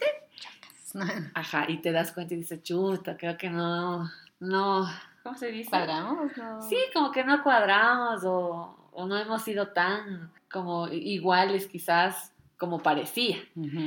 ajá, 1.34 1.64
y 1.68 1.78
te 1.78 1.92
das 1.92 2.12
cuenta 2.12 2.34
y 2.34 2.38
dices, 2.38 2.62
chuta, 2.62 3.16
creo 3.16 3.36
que 3.36 3.50
no, 3.50 4.10
no, 4.40 4.88
¿cómo 5.22 5.36
se 5.36 5.50
dice? 5.50 5.70
¿Cuadramos? 5.70 6.36
No. 6.36 6.62
Sí, 6.62 6.76
como 6.92 7.10
que 7.12 7.24
no 7.24 7.42
cuadramos 7.42 8.24
o, 8.24 8.76
o 8.92 9.06
no 9.06 9.16
hemos 9.16 9.42
sido 9.42 9.68
tan 9.68 10.30
como 10.50 10.88
iguales 10.88 11.66
quizás 11.66 12.31
como 12.62 12.78
parecía. 12.78 13.38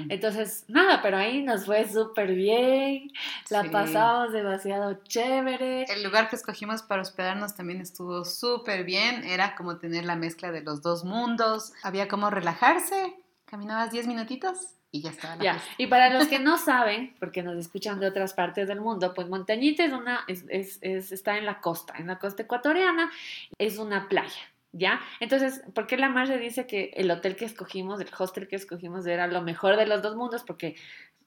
Entonces, 0.09 0.65
nada, 0.67 1.01
pero 1.01 1.15
ahí 1.15 1.41
nos 1.41 1.65
fue 1.65 1.87
súper 1.87 2.35
bien, 2.35 3.09
la 3.49 3.63
pasamos 3.71 4.33
demasiado 4.33 4.99
chévere. 5.07 5.85
El 5.85 6.03
lugar 6.03 6.27
que 6.27 6.35
escogimos 6.35 6.81
para 6.81 7.01
hospedarnos 7.01 7.55
también 7.55 7.79
estuvo 7.79 8.25
súper 8.25 8.83
bien, 8.83 9.23
era 9.23 9.55
como 9.55 9.77
tener 9.77 10.03
la 10.03 10.17
mezcla 10.17 10.51
de 10.51 10.59
los 10.59 10.81
dos 10.81 11.05
mundos, 11.05 11.71
había 11.83 12.09
como 12.09 12.29
relajarse, 12.29 13.15
caminabas 13.45 13.91
10 13.91 14.07
minutitos 14.07 14.57
y 14.91 15.01
ya 15.01 15.11
estaba 15.11 15.41
ya. 15.41 15.57
Y 15.77 15.87
para 15.87 16.09
los 16.09 16.27
que 16.27 16.39
no 16.39 16.57
saben, 16.57 17.15
porque 17.21 17.43
nos 17.43 17.55
escuchan 17.55 18.01
de 18.01 18.07
otras 18.07 18.33
partes 18.33 18.67
del 18.67 18.81
mundo, 18.81 19.13
pues 19.13 19.29
Montañita 19.29 19.85
es 19.85 19.93
una, 19.93 20.25
es, 20.27 20.43
es, 20.49 21.13
está 21.13 21.37
en 21.37 21.45
la 21.45 21.61
costa, 21.61 21.93
en 21.97 22.07
la 22.07 22.19
costa 22.19 22.43
ecuatoriana, 22.43 23.09
es 23.57 23.77
una 23.77 24.09
playa. 24.09 24.41
¿Ya? 24.77 24.99
Entonces, 25.21 25.63
¿por 25.73 25.87
qué 25.87 25.95
la 25.95 26.09
Marge 26.09 26.37
dice 26.37 26.67
que 26.67 26.91
el 26.95 27.09
hotel 27.09 27.37
que 27.37 27.45
escogimos, 27.45 28.01
el 28.01 28.09
hostel 28.17 28.49
que 28.49 28.57
escogimos 28.57 29.05
era 29.05 29.25
lo 29.27 29.41
mejor 29.41 29.77
de 29.77 29.85
los 29.85 30.01
dos 30.01 30.17
mundos? 30.17 30.43
Porque 30.43 30.75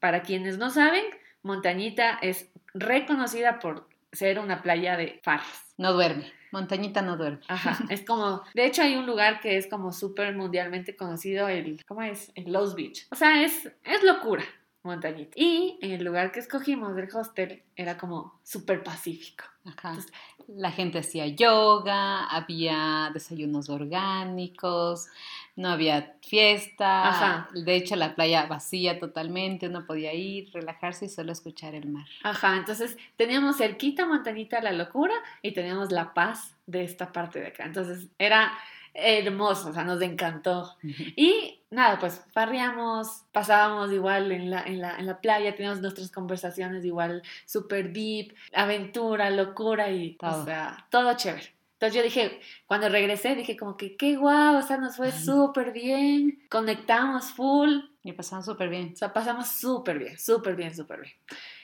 para 0.01 0.21
quienes 0.21 0.59
no 0.59 0.69
saben, 0.69 1.05
Montañita 1.43 2.19
es 2.21 2.51
reconocida 2.75 3.59
por 3.59 3.89
ser 4.13 4.39
una 4.39 4.61
playa 4.61 4.99
de 4.99 5.19
faras. 5.23 5.75
No 5.79 5.95
duerme. 5.95 6.31
Montañita 6.53 7.01
no 7.01 7.17
duerme. 7.17 7.41
Ajá, 7.49 7.79
es 7.89 8.05
como, 8.05 8.43
de 8.53 8.67
hecho 8.67 8.83
hay 8.83 8.97
un 8.97 9.07
lugar 9.07 9.41
que 9.41 9.57
es 9.57 9.67
como 9.67 9.93
súper 9.93 10.37
mundialmente 10.37 10.95
conocido, 10.95 11.49
el, 11.49 11.87
¿cómo 11.87 12.03
es? 12.03 12.31
El 12.35 12.53
Lowe's 12.53 12.75
Beach. 12.75 13.07
O 13.11 13.17
sea, 13.17 13.43
es, 13.43 13.73
es 13.83 14.03
locura 14.03 14.45
montañita. 14.89 15.33
Y 15.35 15.79
en 15.81 15.93
el 15.93 16.05
lugar 16.05 16.33
que 16.33 16.41
escogimos 16.41 16.97
del 16.97 17.09
hostel 17.15 17.63
era 17.77 17.97
como 17.97 18.39
súper 18.43 18.83
pacífico. 18.83 19.45
Ajá. 19.65 19.99
la 20.49 20.71
gente 20.71 20.99
hacía 20.99 21.27
yoga, 21.27 22.25
había 22.25 23.11
desayunos 23.13 23.69
orgánicos, 23.69 25.09
no 25.57 25.69
había 25.69 26.15
fiesta. 26.23 27.09
Ajá. 27.09 27.49
De 27.53 27.77
hecho, 27.77 27.95
la 27.97 28.15
playa 28.15 28.47
vacía 28.47 28.99
totalmente, 28.99 29.69
uno 29.69 29.85
podía 29.85 30.15
ir, 30.15 30.51
relajarse 30.53 31.05
y 31.05 31.09
solo 31.09 31.33
escuchar 31.33 31.75
el 31.75 31.89
mar. 31.89 32.07
Ajá, 32.23 32.57
entonces 32.57 32.97
teníamos 33.17 33.59
cerquita 33.59 34.07
montañita 34.07 34.63
la 34.63 34.73
locura 34.73 35.15
y 35.43 35.53
teníamos 35.53 35.93
la 35.93 36.15
paz 36.15 36.57
de 36.67 36.85
esta 36.85 37.13
parte 37.13 37.41
de 37.41 37.49
acá. 37.49 37.65
Entonces 37.65 38.09
era 38.19 38.53
hermoso, 38.99 39.71
o 39.71 39.73
sea, 39.73 39.85
nos 39.85 40.03
encantó. 40.03 40.77
Y 40.83 41.61
nada, 41.71 41.99
pues 41.99 42.25
farreamos, 42.33 43.23
pasábamos 43.33 43.93
igual 43.93 44.33
en 44.33 44.51
la, 44.51 44.63
en 44.63 44.81
la, 44.81 44.99
en 44.99 45.07
la 45.07 45.21
playa, 45.21 45.55
teníamos 45.55 45.81
nuestras 45.81 46.11
conversaciones 46.11 46.85
igual 46.85 47.23
súper 47.47 47.93
deep, 47.93 48.35
aventura, 48.53 49.31
locura 49.31 49.91
y, 49.91 50.17
todo. 50.17 50.43
o 50.43 50.45
sea, 50.45 50.87
todo 50.91 51.15
chévere. 51.15 51.55
Entonces 51.75 51.97
yo 51.97 52.03
dije, 52.03 52.41
cuando 52.67 52.89
regresé, 52.89 53.37
dije 53.37 53.57
como 53.57 53.77
que 53.77 53.97
qué 53.97 54.17
guau, 54.17 54.57
o 54.57 54.63
sea, 54.63 54.79
nos 54.79 54.97
fue 54.97 55.13
súper 55.13 55.73
bien, 55.73 56.43
conectamos 56.51 57.27
full. 57.33 57.79
Y 58.03 58.13
pasamos 58.13 58.47
súper 58.47 58.69
bien. 58.69 58.91
O 58.95 58.97
sea, 58.97 59.13
pasamos 59.13 59.47
súper 59.47 59.99
bien, 59.99 60.19
súper 60.19 60.57
bien, 60.57 60.75
súper 60.75 61.03
bien. 61.03 61.15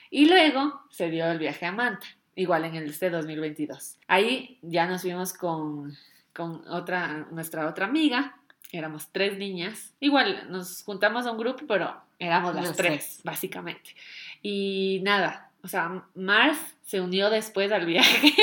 Y 0.09 0.27
luego 0.27 0.83
se 0.89 1.09
dio 1.09 1.25
el 1.25 1.39
viaje 1.39 1.65
a 1.65 1.73
Manta, 1.73 2.05
igual 2.35 2.63
en 2.63 2.75
el 2.75 2.89
este 2.89 3.09
2022. 3.09 3.97
Ahí 4.07 4.57
ya 4.61 4.87
nos 4.87 5.01
fuimos 5.01 5.33
con 5.33 5.97
con 6.35 6.67
otra, 6.67 7.25
nuestra 7.31 7.67
otra 7.67 7.85
amiga. 7.85 8.35
Éramos 8.71 9.07
tres 9.11 9.37
niñas. 9.37 9.93
Igual 9.99 10.47
nos 10.49 10.83
juntamos 10.83 11.25
a 11.25 11.31
un 11.31 11.37
grupo, 11.37 11.63
pero 11.67 11.95
éramos 12.19 12.55
las 12.55 12.75
tres, 12.75 13.21
básicamente. 13.23 13.95
Y 14.41 14.99
nada, 15.03 15.49
o 15.63 15.67
sea, 15.67 16.03
Mars 16.13 16.59
se 16.83 16.99
unió 16.99 17.29
después 17.29 17.71
al 17.71 17.85
viaje. 17.85 18.33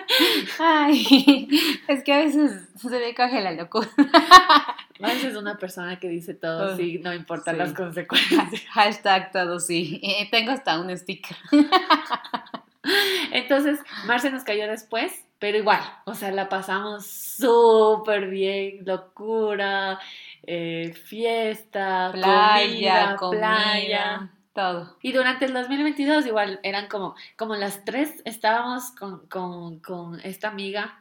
Ay, 0.58 1.48
es 1.88 2.04
que 2.04 2.12
a 2.12 2.18
veces 2.18 2.68
se 2.76 2.88
me 2.88 3.14
coge 3.14 3.40
la 3.40 3.52
locura. 3.52 3.88
Mars 5.00 5.24
es 5.24 5.36
una 5.36 5.56
persona 5.56 5.98
que 5.98 6.08
dice 6.08 6.34
todo 6.34 6.76
sí, 6.76 7.00
no 7.02 7.14
importan 7.14 7.56
las 7.56 7.72
consecuencias. 7.72 8.48
Hashtag 8.70 9.32
todo 9.32 9.58
sí. 9.58 10.00
Eh, 10.02 10.28
tengo 10.30 10.52
hasta 10.52 10.78
un 10.78 10.96
sticker. 10.96 11.36
Entonces, 13.32 13.78
Mars 14.06 14.22
se 14.22 14.30
nos 14.30 14.44
cayó 14.44 14.66
después 14.68 15.12
pero 15.38 15.58
igual, 15.58 15.80
o 16.04 16.14
sea, 16.14 16.32
la 16.32 16.48
pasamos 16.48 17.06
súper 17.06 18.28
bien, 18.28 18.84
locura, 18.84 20.00
eh, 20.42 20.92
fiesta, 21.04 22.10
playa, 22.12 23.16
playa. 23.30 24.30
Todo. 24.52 24.96
Y 25.00 25.12
durante 25.12 25.44
el 25.44 25.54
2022 25.54 26.26
igual 26.26 26.58
eran 26.64 26.88
como, 26.88 27.14
como 27.36 27.54
las 27.54 27.84
tres 27.84 28.20
estábamos 28.24 28.90
con, 29.28 30.20
esta 30.24 30.48
amiga 30.48 31.00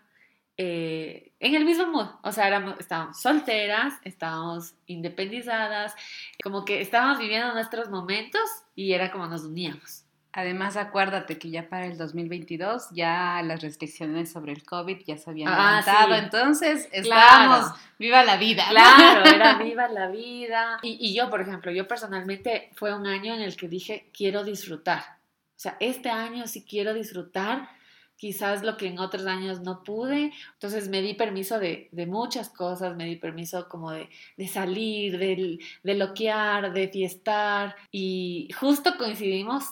eh, 0.57 1.31
en 1.39 1.55
el 1.55 1.65
mismo 1.65 1.87
mood. 1.87 2.07
O 2.21 2.31
sea, 2.31 2.47
éramos, 2.47 2.75
estábamos 2.79 3.19
solteras, 3.19 3.95
estábamos 4.03 4.75
independizadas, 4.85 5.95
como 6.43 6.65
que 6.65 6.81
estábamos 6.81 7.17
viviendo 7.17 7.51
nuestros 7.53 7.89
momentos 7.89 8.41
y 8.75 8.93
era 8.93 9.11
como 9.11 9.25
nos 9.25 9.43
uníamos. 9.43 10.06
Además, 10.37 10.77
acuérdate 10.77 11.39
que 11.39 11.49
ya 11.49 11.67
para 11.67 11.87
el 11.87 11.97
2022 11.97 12.89
ya 12.91 13.41
las 13.43 13.59
restricciones 13.63 14.31
sobre 14.31 14.51
el 14.51 14.63
COVID 14.63 14.99
ya 15.03 15.17
se 15.17 15.31
habían 15.31 15.49
ah, 15.51 15.81
levantado, 15.81 16.13
entonces 16.13 16.87
estábamos 16.91 17.71
viva 17.97 18.23
la 18.23 18.37
vida. 18.37 18.63
Claro, 18.69 19.25
era 19.25 19.57
viva 19.63 19.87
la 19.87 20.09
vida. 20.09 20.77
Y, 20.83 20.95
y 21.01 21.15
yo, 21.15 21.31
por 21.31 21.41
ejemplo, 21.41 21.71
yo 21.71 21.87
personalmente 21.87 22.69
fue 22.75 22.93
un 22.93 23.07
año 23.07 23.33
en 23.33 23.41
el 23.41 23.57
que 23.57 23.67
dije, 23.67 24.11
quiero 24.15 24.43
disfrutar. 24.43 24.99
O 24.99 25.59
sea, 25.59 25.75
este 25.79 26.11
año 26.11 26.45
sí 26.45 26.63
quiero 26.69 26.93
disfrutar 26.93 27.69
quizás 28.15 28.61
lo 28.61 28.77
que 28.77 28.85
en 28.85 28.99
otros 28.99 29.25
años 29.25 29.61
no 29.61 29.83
pude. 29.83 30.33
Entonces 30.53 30.87
me 30.87 31.01
di 31.01 31.15
permiso 31.15 31.57
de, 31.57 31.89
de 31.91 32.05
muchas 32.05 32.49
cosas, 32.49 32.95
me 32.95 33.05
di 33.05 33.15
permiso 33.15 33.67
como 33.67 33.89
de, 33.89 34.07
de 34.37 34.47
salir, 34.47 35.17
de, 35.17 35.57
de 35.81 35.93
loquear, 35.95 36.73
de 36.73 36.89
fiestar 36.89 37.75
y 37.91 38.49
justo 38.59 38.97
coincidimos 38.99 39.65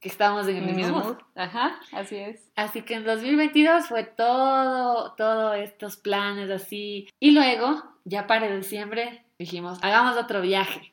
que 0.00 0.08
estábamos 0.08 0.46
en 0.46 0.56
el 0.56 0.74
mismo 0.74 1.18
Ajá, 1.34 1.80
así 1.92 2.16
es. 2.16 2.40
Así 2.54 2.82
que 2.82 2.94
en 2.94 3.04
2022 3.04 3.86
fue 3.86 4.04
todo, 4.04 5.14
todos 5.14 5.56
estos 5.56 5.96
planes 5.96 6.50
así. 6.50 7.08
Y 7.18 7.32
luego, 7.32 7.82
ya 8.04 8.26
para 8.26 8.54
diciembre, 8.54 9.24
dijimos, 9.38 9.78
hagamos 9.82 10.16
otro 10.16 10.40
viaje. 10.40 10.92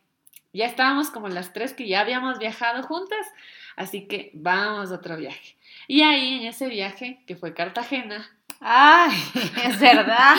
Ya 0.54 0.66
estábamos 0.66 1.10
como 1.10 1.28
las 1.28 1.54
tres 1.54 1.74
que 1.74 1.88
ya 1.88 2.02
habíamos 2.02 2.40
viajado 2.40 2.82
juntas, 2.84 3.28
así 3.76 4.08
que 4.08 4.32
vamos 4.34 4.92
a 4.92 4.96
otro 4.96 5.18
viaje. 5.18 5.56
Y 5.88 6.02
ahí 6.02 6.40
en 6.40 6.48
ese 6.48 6.68
viaje, 6.68 7.22
que 7.28 7.36
fue 7.36 7.54
Cartagena. 7.54 8.26
¡Ay! 8.60 9.14
Es 9.66 9.80
verdad. 9.80 10.36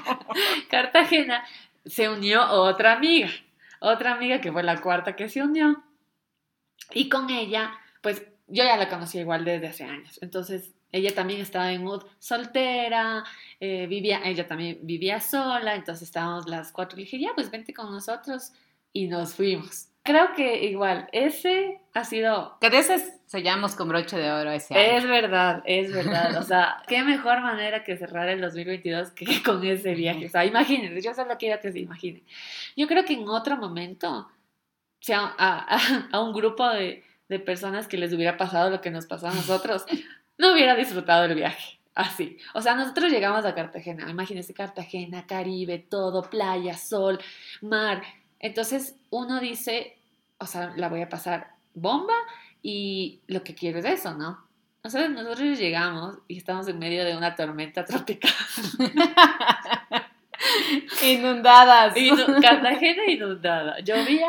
Cartagena 0.70 1.44
se 1.86 2.08
unió 2.08 2.50
otra 2.50 2.92
amiga. 2.92 3.30
Otra 3.80 4.12
amiga 4.12 4.40
que 4.40 4.50
fue 4.50 4.62
la 4.62 4.80
cuarta 4.80 5.14
que 5.16 5.28
se 5.28 5.42
unió. 5.42 5.82
Y 6.92 7.08
con 7.08 7.30
ella 7.30 7.78
pues 8.04 8.22
yo 8.46 8.62
ya 8.62 8.76
la 8.76 8.90
conocía 8.90 9.22
igual 9.22 9.44
desde 9.44 9.68
hace 9.68 9.84
años. 9.84 10.18
Entonces, 10.20 10.74
ella 10.92 11.14
también 11.14 11.40
estaba 11.40 11.72
en 11.72 11.82
mood 11.82 12.04
soltera, 12.18 13.24
eh, 13.58 13.86
vivía, 13.88 14.20
ella 14.24 14.46
también 14.46 14.78
vivía 14.82 15.20
sola, 15.20 15.74
entonces 15.74 16.06
estábamos 16.06 16.46
las 16.46 16.70
cuatro. 16.70 17.00
Y 17.00 17.04
dije, 17.04 17.18
ya, 17.18 17.30
pues 17.34 17.50
vente 17.50 17.72
con 17.72 17.90
nosotros. 17.90 18.52
Y 18.92 19.08
nos 19.08 19.34
fuimos. 19.34 19.88
Creo 20.02 20.34
que 20.34 20.66
igual, 20.66 21.08
ese 21.12 21.80
ha 21.94 22.04
sido... 22.04 22.58
Que 22.60 22.68
de 22.68 22.78
ese 22.78 23.18
sellamos 23.24 23.74
con 23.74 23.88
broche 23.88 24.18
de 24.18 24.30
oro 24.30 24.52
ese 24.52 24.74
año. 24.74 24.98
Es 24.98 25.08
verdad, 25.08 25.62
es 25.64 25.90
verdad. 25.92 26.36
O 26.36 26.42
sea, 26.42 26.82
qué 26.86 27.02
mejor 27.02 27.40
manera 27.40 27.82
que 27.82 27.96
cerrar 27.96 28.28
el 28.28 28.42
2022 28.42 29.12
que 29.12 29.42
con 29.42 29.64
ese 29.64 29.94
viaje. 29.94 30.26
O 30.26 30.28
sea, 30.28 30.44
imagínense, 30.44 31.00
yo 31.00 31.14
solo 31.14 31.36
quiero 31.38 31.58
que 31.60 31.72
se 31.72 31.80
imaginen. 31.80 32.22
Yo 32.76 32.86
creo 32.86 33.04
que 33.06 33.14
en 33.14 33.26
otro 33.26 33.56
momento, 33.56 34.10
o 34.10 34.28
sea, 35.00 35.34
a 36.12 36.20
un 36.20 36.34
grupo 36.34 36.68
de 36.68 37.02
de 37.28 37.38
personas 37.38 37.88
que 37.88 37.96
les 37.96 38.12
hubiera 38.12 38.36
pasado 38.36 38.70
lo 38.70 38.80
que 38.80 38.90
nos 38.90 39.06
pasó 39.06 39.28
a 39.28 39.34
nosotros, 39.34 39.84
no 40.38 40.52
hubiera 40.52 40.74
disfrutado 40.74 41.24
el 41.24 41.34
viaje. 41.34 41.78
Así. 41.94 42.38
O 42.54 42.60
sea, 42.60 42.74
nosotros 42.74 43.10
llegamos 43.12 43.44
a 43.44 43.54
Cartagena. 43.54 44.10
Imagínense 44.10 44.52
Cartagena, 44.52 45.26
Caribe, 45.26 45.78
todo, 45.78 46.22
playa, 46.28 46.76
sol, 46.76 47.20
mar. 47.60 48.02
Entonces 48.40 48.96
uno 49.10 49.40
dice, 49.40 49.96
o 50.38 50.46
sea, 50.46 50.72
la 50.76 50.88
voy 50.88 51.02
a 51.02 51.08
pasar 51.08 51.54
bomba 51.72 52.14
y 52.62 53.20
lo 53.28 53.44
que 53.44 53.54
quiero 53.54 53.78
es 53.78 53.84
eso, 53.84 54.14
¿no? 54.14 54.44
O 54.82 54.90
sea, 54.90 55.08
nosotros 55.08 55.58
llegamos 55.58 56.18
y 56.28 56.36
estamos 56.36 56.68
en 56.68 56.78
medio 56.78 57.04
de 57.04 57.16
una 57.16 57.34
tormenta 57.36 57.84
tropical. 57.84 58.32
Inundadas. 61.02 61.94
Cartagena 62.42 63.06
inundada. 63.06 63.80
Llovía 63.80 64.28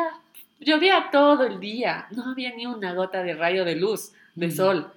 Llovía 0.59 1.09
todo 1.11 1.43
el 1.43 1.59
día, 1.59 2.07
no 2.11 2.31
había 2.31 2.55
ni 2.55 2.65
una 2.65 2.93
gota 2.93 3.23
de 3.23 3.33
rayo 3.33 3.65
de 3.65 3.75
luz, 3.75 4.13
de 4.35 4.51
sol. 4.51 4.91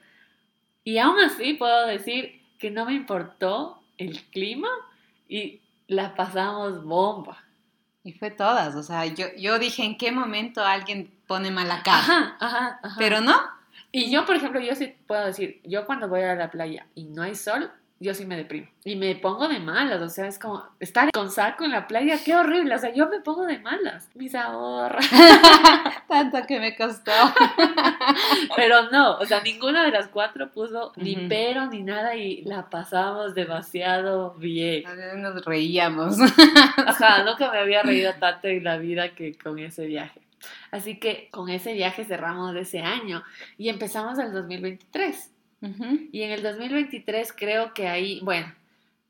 Y 0.84 0.98
aún 0.98 1.18
así 1.18 1.54
puedo 1.54 1.86
decir 1.86 2.40
que 2.58 2.70
no 2.70 2.86
me 2.86 2.94
importó 2.94 3.82
el 3.98 4.22
clima 4.30 4.68
y 5.28 5.60
la 5.86 6.14
pasamos 6.14 6.84
bomba. 6.84 7.44
Y 8.04 8.12
fue 8.12 8.30
todas, 8.30 8.74
o 8.74 8.82
sea, 8.82 9.04
yo, 9.06 9.26
yo 9.36 9.58
dije 9.58 9.84
en 9.84 9.98
qué 9.98 10.12
momento 10.12 10.64
alguien 10.64 11.12
pone 11.26 11.50
mala 11.50 11.82
cara. 11.82 11.98
Ajá, 11.98 12.38
ajá, 12.40 12.96
Pero 12.98 13.20
no. 13.20 13.38
Y 13.90 14.10
yo, 14.10 14.24
por 14.24 14.36
ejemplo, 14.36 14.60
yo 14.60 14.74
sí 14.74 14.94
puedo 15.06 15.26
decir, 15.26 15.60
yo 15.64 15.86
cuando 15.86 16.08
voy 16.08 16.22
a 16.22 16.34
la 16.34 16.50
playa 16.50 16.86
y 16.94 17.04
no 17.04 17.22
hay 17.22 17.34
sol, 17.34 17.70
yo 18.00 18.14
sí 18.14 18.26
me 18.26 18.37
deprimo. 18.37 18.69
Y 18.85 18.97
me 18.97 19.17
pongo 19.17 19.49
de 19.49 19.59
malas, 19.59 20.00
o 20.00 20.09
sea, 20.09 20.26
es 20.26 20.38
como 20.38 20.64
estar 20.78 21.11
con 21.12 21.31
saco 21.31 21.64
en 21.64 21.73
la 21.73 21.88
playa, 21.88 22.19
qué 22.25 22.35
horrible, 22.35 22.75
o 22.75 22.78
sea, 22.78 22.93
yo 22.95 23.09
me 23.09 23.21
pongo 23.21 23.45
de 23.45 23.59
malas. 23.59 24.09
Mis 24.14 24.35
ahorros. 24.35 25.05
Tanto 26.09 26.38
que 26.47 26.61
me 26.61 26.76
costó. 26.76 27.12
Pero 28.57 28.90
no, 28.90 29.19
o 29.19 29.25
sea, 29.25 29.43
ninguna 29.43 29.85
de 29.85 29.90
las 29.90 30.09
cuatro 30.09 30.50
puso 30.50 30.93
ni 30.97 31.17
pero 31.28 31.67
ni 31.67 31.83
nada 31.83 32.14
y 32.14 32.43
la 32.43 32.71
pasamos 32.71 33.35
demasiado 33.35 34.35
bien. 34.35 34.85
Nos 35.17 35.45
reíamos. 35.45 36.17
Ajá, 36.76 37.25
nunca 37.25 37.50
me 37.50 37.59
había 37.59 37.83
reído 37.83 38.12
tanto 38.19 38.49
en 38.49 38.64
la 38.64 38.78
vida 38.78 39.14
que 39.14 39.37
con 39.37 39.59
ese 39.59 39.87
viaje. 39.87 40.21
Así 40.71 40.99
que 40.99 41.28
con 41.31 41.49
ese 41.49 41.73
viaje 41.73 42.05
cerramos 42.05 42.55
ese 42.57 42.81
año 42.81 43.23
y 43.57 43.69
empezamos 43.69 44.19
el 44.19 44.33
2023. 44.33 45.33
Y 45.60 46.22
en 46.22 46.30
el 46.30 46.42
2023 46.42 47.32
creo 47.32 47.74
que 47.74 47.88
ahí, 47.88 48.20
bueno, 48.22 48.54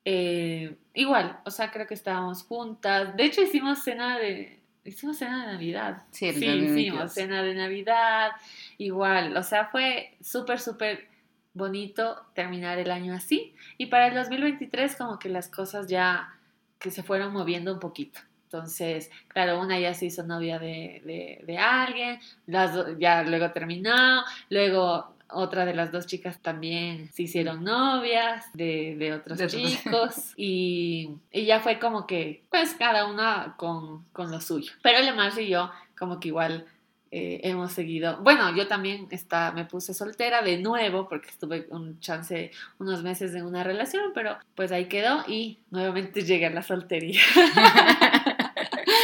eh, 0.05 0.77
igual, 0.95 1.39
o 1.45 1.51
sea, 1.51 1.71
creo 1.71 1.87
que 1.87 1.95
estábamos 1.95 2.43
juntas. 2.43 3.15
De 3.17 3.25
hecho, 3.25 3.43
hicimos 3.43 3.81
cena 3.83 4.19
de, 4.19 4.59
hicimos 4.85 5.19
cena 5.19 5.47
de 5.47 5.53
Navidad. 5.53 6.05
Sí, 6.11 6.33
sí 6.33 6.47
hicimos 6.47 7.13
cena 7.13 7.43
de 7.43 7.55
Navidad, 7.55 8.33
igual, 8.79 9.37
o 9.37 9.43
sea, 9.43 9.67
fue 9.67 10.17
súper, 10.23 10.61
súper 10.61 11.09
bonito 11.53 12.25
terminar 12.35 12.79
el 12.79 12.91
año 12.91 13.13
así. 13.13 13.55
Y 13.77 13.87
para 13.87 14.07
el 14.09 14.15
2023 14.15 14.97
como 14.97 15.19
que 15.19 15.29
las 15.29 15.49
cosas 15.49 15.89
ya 15.89 16.35
que 16.79 16.91
se 16.91 17.03
fueron 17.03 17.33
moviendo 17.33 17.73
un 17.73 17.81
poquito. 17.81 18.21
Entonces, 18.45 19.11
claro, 19.29 19.61
una 19.61 19.79
ya 19.79 19.93
se 19.93 20.07
hizo 20.07 20.23
novia 20.23 20.59
de, 20.59 21.43
de, 21.45 21.59
alguien, 21.59 22.19
las 22.47 22.99
ya 22.99 23.23
luego 23.23 23.51
terminó, 23.51 24.25
luego 24.49 25.18
otra 25.31 25.65
de 25.65 25.75
las 25.75 25.93
dos 25.93 26.07
chicas 26.07 26.41
también 26.41 27.11
se 27.13 27.23
hicieron 27.23 27.65
novias 27.65 28.47
de, 28.55 28.97
de 28.99 29.13
otros 29.13 29.39
chicos 29.47 30.33
y, 30.37 31.11
y, 31.31 31.45
ya 31.45 31.61
fue 31.61 31.79
como 31.79 32.07
que, 32.07 32.45
pues 32.51 32.75
cada 32.75 33.07
una 33.07 33.55
con, 33.57 34.05
con 34.13 34.31
lo 34.31 34.41
suyo. 34.41 34.73
Pero 34.83 35.01
Lemar 35.01 35.39
y 35.39 35.49
yo 35.49 35.71
como 35.99 36.21
que 36.21 36.29
igual 36.29 36.67
eh, 37.11 37.41
hemos 37.45 37.73
seguido, 37.73 38.19
bueno, 38.23 38.55
yo 38.55 38.67
también 38.67 39.09
está, 39.11 39.51
me 39.53 39.65
puse 39.65 39.95
soltera 39.95 40.43
de 40.43 40.59
nuevo 40.59 41.09
porque 41.09 41.31
estuve 41.31 41.67
un 41.71 41.99
chance, 42.01 42.51
unos 42.79 43.03
meses 43.03 43.35
en 43.35 43.47
una 43.47 43.65
relación, 43.65 44.13
pero 44.15 44.37
pues 44.55 44.73
ahí 44.73 44.89
quedó 44.89 45.25
y 45.27 45.59
nuevamente 45.71 46.23
llegué 46.25 46.47
a 46.47 46.51
la 46.51 46.63
soltería. 46.63 47.21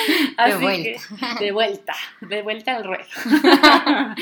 de 0.46 0.56
vuelta. 0.56 1.00
de 1.40 1.52
vuelta, 1.52 1.94
de 2.20 2.42
vuelta 2.42 2.76
al 2.76 2.84
ruedo. 2.84 3.04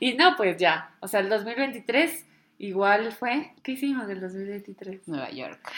y 0.00 0.14
no, 0.14 0.36
pues 0.36 0.56
ya, 0.56 0.90
o 1.00 1.08
sea, 1.08 1.20
el 1.20 1.28
2023 1.28 2.24
igual 2.58 3.12
fue, 3.12 3.52
¿qué 3.62 3.72
hicimos 3.72 4.06
del 4.06 4.20
2023? 4.20 5.08
Nueva 5.08 5.30
York. 5.30 5.72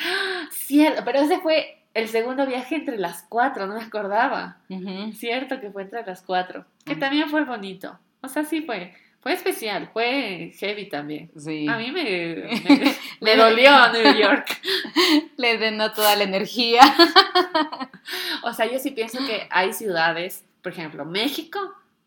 Cierto, 0.50 1.02
pero 1.04 1.20
ese 1.20 1.38
fue 1.40 1.78
el 1.94 2.08
segundo 2.08 2.46
viaje 2.46 2.76
entre 2.76 2.98
las 2.98 3.24
cuatro, 3.28 3.66
no 3.66 3.74
me 3.74 3.82
acordaba. 3.82 4.58
Cierto 5.14 5.60
que 5.60 5.70
fue 5.70 5.82
entre 5.82 6.04
las 6.04 6.22
cuatro, 6.22 6.64
que 6.84 6.96
también 6.96 7.28
fue 7.28 7.44
bonito. 7.44 7.98
O 8.20 8.28
sea, 8.28 8.44
sí 8.44 8.62
fue. 8.62 8.94
Fue 9.20 9.32
especial, 9.32 9.90
fue 9.92 10.52
heavy 10.58 10.88
también. 10.88 11.30
Sí. 11.36 11.66
A 11.68 11.76
mí 11.76 11.90
me, 11.90 12.44
me, 13.20 13.36
dolió 13.36 13.92
New 13.92 14.16
York. 14.16 14.46
Le 15.36 15.58
denó 15.58 15.92
toda 15.92 16.14
la 16.14 16.24
energía. 16.24 16.82
o 18.44 18.52
sea, 18.52 18.70
yo 18.70 18.78
sí 18.78 18.92
pienso 18.92 19.18
que 19.26 19.48
hay 19.50 19.72
ciudades, 19.72 20.44
por 20.62 20.72
ejemplo, 20.72 21.04
México, 21.04 21.58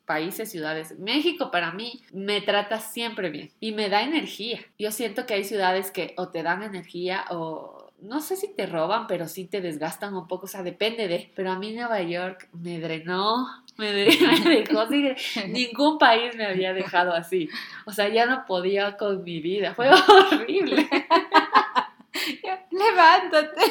países, 0.06 0.50
ciudades. 0.50 0.98
México 1.00 1.52
para 1.52 1.72
mí 1.74 2.02
me 2.14 2.40
trata 2.40 2.80
siempre 2.80 3.30
bien 3.30 3.52
y 3.60 3.74
me 3.74 3.90
da 3.90 4.04
energía. 4.04 4.62
Yo 4.80 4.92
siento 4.92 5.26
que 5.26 5.34
hay 5.34 5.44
ciudades 5.44 5.92
que 5.92 6.14
o 6.18 6.30
te 6.30 6.44
dan 6.44 6.64
energía 6.64 7.26
o 7.30 7.91
no 8.02 8.20
sé 8.20 8.36
si 8.36 8.54
te 8.54 8.66
roban, 8.66 9.08
pero 9.08 9.28
sí 9.28 9.46
te 9.46 9.62
desgastan 9.62 10.16
un 10.16 10.28
poco, 10.28 10.46
o 10.46 10.48
sea, 10.50 10.64
depende 10.64 11.08
de, 11.08 11.32
pero 11.36 11.52
a 11.52 11.60
mí 11.60 11.72
Nueva 11.74 12.02
York 12.02 12.50
me 12.52 12.80
drenó, 12.80 13.48
me, 13.78 13.92
dejó 13.92 14.82
así, 14.82 15.14
ningún 15.48 15.98
país 15.98 16.36
me 16.36 16.46
había 16.46 16.74
dejado 16.74 17.14
así, 17.14 17.50
o 17.86 17.92
sea, 17.92 18.10
ya 18.10 18.26
no 18.26 18.46
podía 18.46 18.98
con 18.98 19.24
mi 19.24 19.40
vida, 19.40 19.74
fue 19.74 19.90
horrible. 19.90 20.88
Levántate. 22.72 23.62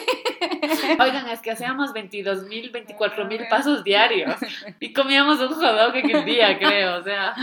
Oigan, 0.98 1.28
es 1.28 1.40
que 1.40 1.50
hacíamos 1.50 1.92
22 1.92 2.44
mil, 2.44 2.70
24 2.70 3.26
mil 3.26 3.46
pasos 3.48 3.84
diarios 3.84 4.34
y 4.78 4.92
comíamos 4.92 5.40
un 5.40 5.54
hot 5.54 5.94
en 5.94 6.10
el 6.10 6.24
día, 6.24 6.58
creo, 6.58 6.98
o 6.98 7.02
sea. 7.02 7.34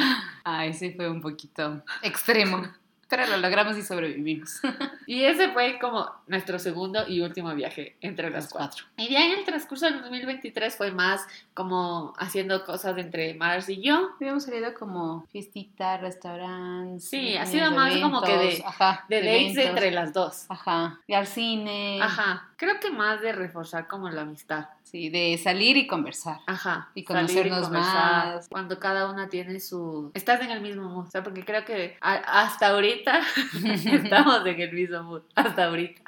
Ay, 0.43 0.73
sí 0.73 0.91
fue 0.91 1.09
un 1.09 1.21
poquito 1.21 1.83
extremo. 2.01 2.63
Pero 3.09 3.25
lo 3.27 3.37
logramos 3.37 3.77
y 3.77 3.83
sobrevivimos. 3.83 4.59
y 5.07 5.23
ese 5.23 5.49
fue 5.49 5.79
como 5.79 6.11
nuestro 6.27 6.59
segundo 6.59 7.07
y 7.07 7.21
último 7.21 7.53
viaje 7.55 7.95
entre 8.01 8.29
las 8.29 8.49
cuatro. 8.49 8.85
Y 8.97 9.07
de 9.09 9.17
ahí 9.17 9.31
el 9.31 9.45
transcurso 9.45 9.85
del 9.85 10.01
2023 10.01 10.75
fue 10.75 10.91
más 10.91 11.25
como 11.53 12.13
haciendo 12.17 12.65
cosas 12.65 12.97
entre 12.97 13.33
Mars 13.33 13.69
y 13.69 13.81
yo. 13.81 14.09
Habíamos 14.19 14.43
salido 14.43 14.73
como 14.73 15.25
fiestita, 15.31 15.97
restaurantes. 15.97 17.07
Sí, 17.07 17.37
ha 17.37 17.45
sido 17.45 17.71
más 17.71 17.97
como 17.97 18.21
que 18.21 18.37
de, 18.37 18.63
de 19.09 19.21
dates 19.21 19.57
entre 19.57 19.91
las 19.91 20.13
dos. 20.13 20.45
Ajá. 20.49 20.99
Y 21.07 21.13
al 21.13 21.27
cine. 21.27 21.99
Ajá. 22.01 22.49
Creo 22.57 22.79
que 22.79 22.91
más 22.91 23.21
de 23.21 23.31
reforzar 23.31 23.87
como 23.87 24.09
la 24.09 24.21
amistad. 24.21 24.65
Sí, 24.83 25.09
de 25.09 25.37
salir 25.37 25.75
y 25.75 25.85
conversar. 25.85 26.39
Ajá. 26.47 26.89
Y 26.95 27.03
conocernos 27.03 27.69
más. 27.69 28.47
Cuando 28.47 28.79
cada 28.79 29.09
una 29.09 29.27
tiene 29.27 29.59
su... 29.59 30.11
Estás 30.13 30.41
en 30.41 30.49
el 30.49 30.61
mismo 30.61 30.89
mood. 30.89 31.07
O 31.07 31.11
sea, 31.11 31.23
porque 31.23 31.43
creo 31.43 31.65
que 31.65 31.97
hasta 31.99 32.69
ahorita 32.69 32.96
estamos 33.85 34.45
en 34.45 34.61
el 34.61 34.73
mismo 34.73 35.03
mood. 35.03 35.21
Hasta 35.35 35.65
ahorita. 35.65 36.01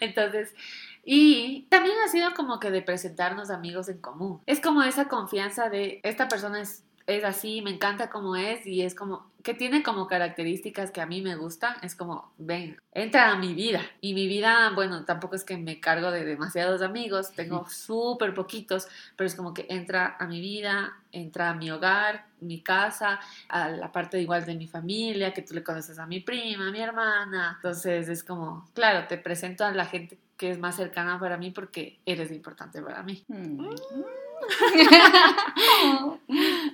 Entonces... 0.00 0.54
Y 1.04 1.66
también 1.68 1.96
ha 2.04 2.08
sido 2.08 2.32
como 2.32 2.60
que 2.60 2.70
de 2.70 2.80
presentarnos 2.80 3.50
amigos 3.50 3.88
en 3.88 3.98
común. 3.98 4.40
Es 4.46 4.60
como 4.60 4.84
esa 4.84 5.08
confianza 5.08 5.68
de 5.68 6.00
esta 6.04 6.28
persona 6.28 6.60
es 6.60 6.84
es 7.06 7.24
así, 7.24 7.62
me 7.62 7.70
encanta 7.70 8.10
como 8.10 8.36
es 8.36 8.66
y 8.66 8.82
es 8.82 8.94
como 8.94 9.32
que 9.42 9.54
tiene 9.54 9.82
como 9.82 10.06
características 10.06 10.90
que 10.90 11.00
a 11.00 11.06
mí 11.06 11.20
me 11.20 11.34
gustan, 11.34 11.74
es 11.82 11.94
como, 11.94 12.32
ven, 12.38 12.80
entra 12.92 13.32
a 13.32 13.36
mi 13.36 13.54
vida. 13.54 13.80
Y 14.00 14.14
mi 14.14 14.28
vida, 14.28 14.70
bueno, 14.74 15.04
tampoco 15.04 15.34
es 15.34 15.44
que 15.44 15.56
me 15.56 15.80
cargo 15.80 16.10
de 16.10 16.24
demasiados 16.24 16.80
amigos, 16.80 17.32
tengo 17.32 17.66
súper 17.68 18.34
poquitos, 18.34 18.86
pero 19.16 19.26
es 19.26 19.34
como 19.34 19.52
que 19.52 19.66
entra 19.68 20.16
a 20.18 20.26
mi 20.26 20.40
vida, 20.40 20.96
entra 21.10 21.50
a 21.50 21.54
mi 21.54 21.70
hogar, 21.70 22.26
mi 22.40 22.60
casa, 22.60 23.20
a 23.48 23.68
la 23.68 23.90
parte 23.90 24.20
igual 24.20 24.44
de 24.44 24.54
mi 24.54 24.68
familia, 24.68 25.32
que 25.32 25.42
tú 25.42 25.54
le 25.54 25.64
conoces 25.64 25.98
a 25.98 26.06
mi 26.06 26.20
prima, 26.20 26.68
a 26.68 26.70
mi 26.70 26.80
hermana. 26.80 27.54
Entonces 27.56 28.08
es 28.08 28.22
como, 28.22 28.68
claro, 28.74 29.08
te 29.08 29.18
presento 29.18 29.64
a 29.64 29.72
la 29.72 29.86
gente 29.86 30.18
que 30.42 30.50
es 30.50 30.58
más 30.58 30.74
cercana 30.74 31.20
para 31.20 31.36
mí 31.36 31.52
porque 31.52 32.00
eres 32.04 32.32
importante 32.32 32.82
para 32.82 33.04
mí. 33.04 33.22
Mm. 33.28 33.60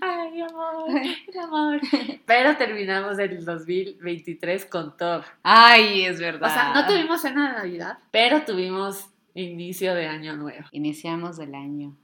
Ay, 0.00 0.40
amor, 0.40 0.90
amor. 1.38 1.78
Pero 2.24 2.56
terminamos 2.56 3.18
el 3.18 3.44
2023 3.44 4.64
con 4.64 4.96
todo. 4.96 5.22
Ay, 5.42 6.06
es 6.06 6.18
verdad. 6.18 6.50
O 6.50 6.54
sea, 6.54 6.72
no 6.72 6.86
tuvimos 6.86 7.20
cena 7.20 7.48
de 7.48 7.58
Navidad, 7.58 7.98
pero 8.10 8.46
tuvimos 8.46 9.10
inicio 9.34 9.94
de 9.94 10.06
año 10.06 10.34
nuevo. 10.34 10.64
Iniciamos 10.72 11.38
el 11.38 11.54
año. 11.54 11.94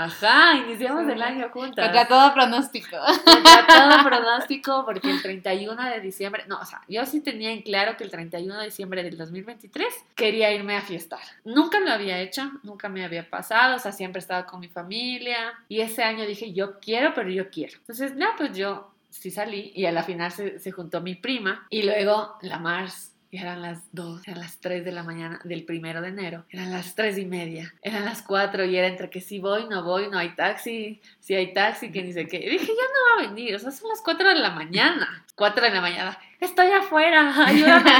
Ajá, 0.00 0.54
iniciamos 0.56 1.08
el 1.08 1.20
año 1.20 1.50
juntas. 1.50 1.86
Contra 1.86 2.06
todo 2.06 2.32
pronóstico. 2.32 2.96
Contra 3.24 3.66
todo 3.66 4.04
pronóstico, 4.04 4.84
porque 4.84 5.10
el 5.10 5.20
31 5.20 5.90
de 5.90 6.00
diciembre, 6.00 6.44
no, 6.46 6.60
o 6.60 6.64
sea, 6.64 6.80
yo 6.86 7.04
sí 7.04 7.20
tenía 7.20 7.50
en 7.50 7.62
claro 7.62 7.96
que 7.96 8.04
el 8.04 8.10
31 8.12 8.58
de 8.60 8.66
diciembre 8.66 9.02
del 9.02 9.18
2023 9.18 9.86
quería 10.14 10.52
irme 10.52 10.76
a 10.76 10.82
fiestar. 10.82 11.18
Nunca 11.44 11.80
lo 11.80 11.90
había 11.90 12.20
hecho, 12.20 12.48
nunca 12.62 12.88
me 12.88 13.04
había 13.04 13.28
pasado, 13.28 13.74
o 13.74 13.78
sea, 13.80 13.90
siempre 13.90 14.20
estaba 14.20 14.46
con 14.46 14.60
mi 14.60 14.68
familia. 14.68 15.58
Y 15.68 15.80
ese 15.80 16.04
año 16.04 16.24
dije, 16.26 16.52
yo 16.52 16.78
quiero, 16.78 17.12
pero 17.12 17.28
yo 17.28 17.50
quiero. 17.50 17.78
Entonces, 17.78 18.14
no, 18.14 18.28
pues 18.36 18.56
yo 18.56 18.94
sí 19.10 19.32
salí 19.32 19.72
y 19.74 19.86
a 19.86 19.90
la 19.90 20.04
final 20.04 20.30
se, 20.30 20.60
se 20.60 20.70
juntó 20.70 21.00
mi 21.00 21.16
prima 21.16 21.66
y 21.70 21.82
luego 21.82 22.36
la 22.42 22.60
Mars 22.60 23.17
y 23.30 23.38
eran 23.38 23.60
las 23.60 23.80
2, 23.92 24.26
eran 24.26 24.40
las 24.40 24.58
3 24.58 24.84
de 24.84 24.92
la 24.92 25.02
mañana 25.02 25.38
del 25.44 25.64
primero 25.64 26.00
de 26.00 26.08
enero. 26.08 26.46
Eran 26.48 26.70
las 26.70 26.94
3 26.94 27.18
y 27.18 27.26
media. 27.26 27.74
Eran 27.82 28.06
las 28.06 28.22
4 28.22 28.64
y 28.64 28.76
era 28.76 28.86
entre 28.86 29.10
que 29.10 29.20
si 29.20 29.38
voy, 29.38 29.66
no 29.68 29.84
voy, 29.84 30.08
no 30.08 30.16
hay 30.18 30.34
taxi, 30.34 31.02
si 31.20 31.34
hay 31.34 31.52
taxi, 31.52 31.92
que 31.92 32.02
ni 32.02 32.12
sé 32.14 32.26
qué. 32.26 32.38
Y 32.38 32.48
dije, 32.48 32.66
ya 32.66 32.72
no 32.72 33.22
va 33.22 33.24
a 33.24 33.28
venir. 33.28 33.54
O 33.54 33.58
sea, 33.58 33.70
son 33.70 33.90
las 33.90 34.00
4 34.00 34.30
de 34.30 34.34
la 34.36 34.50
mañana. 34.50 35.26
4 35.34 35.62
de 35.62 35.70
la 35.70 35.80
mañana. 35.82 36.18
Estoy 36.40 36.70
afuera, 36.70 37.34
ayúdame. 37.46 37.90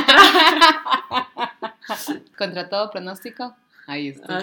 Contra 2.39 2.69
todo 2.71 2.91
pronóstico, 2.91 3.55
ahí 3.87 4.09
está. 4.09 4.43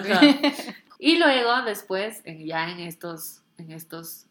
Y 1.00 1.18
luego, 1.18 1.62
después, 1.62 2.22
ya 2.24 2.70
en 2.70 2.80
estos, 2.80 3.42
en 3.58 3.72
estos 3.72 4.26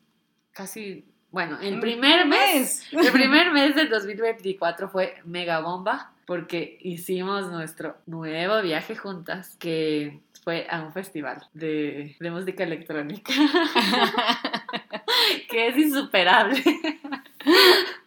casi 0.53 1.03
bueno, 1.31 1.59
el 1.61 1.81
primer 1.81 2.25
mes, 2.25 2.81
el 2.93 3.11
primer 3.11 3.51
mes 3.51 3.75
del 3.75 3.89
2024 3.89 4.87
fue 4.87 5.15
mega 5.25 5.59
bomba 5.59 6.14
porque 6.25 6.77
hicimos 6.81 7.51
nuestro 7.51 7.97
nuevo 8.05 8.61
viaje 8.61 8.95
juntas 8.95 9.55
que 9.59 10.19
fue 10.43 10.67
a 10.69 10.83
un 10.83 10.93
festival 10.93 11.47
de, 11.53 12.15
música 12.19 12.63
electrónica 12.63 13.33
que 15.49 15.67
es 15.67 15.77
insuperable. 15.77 16.63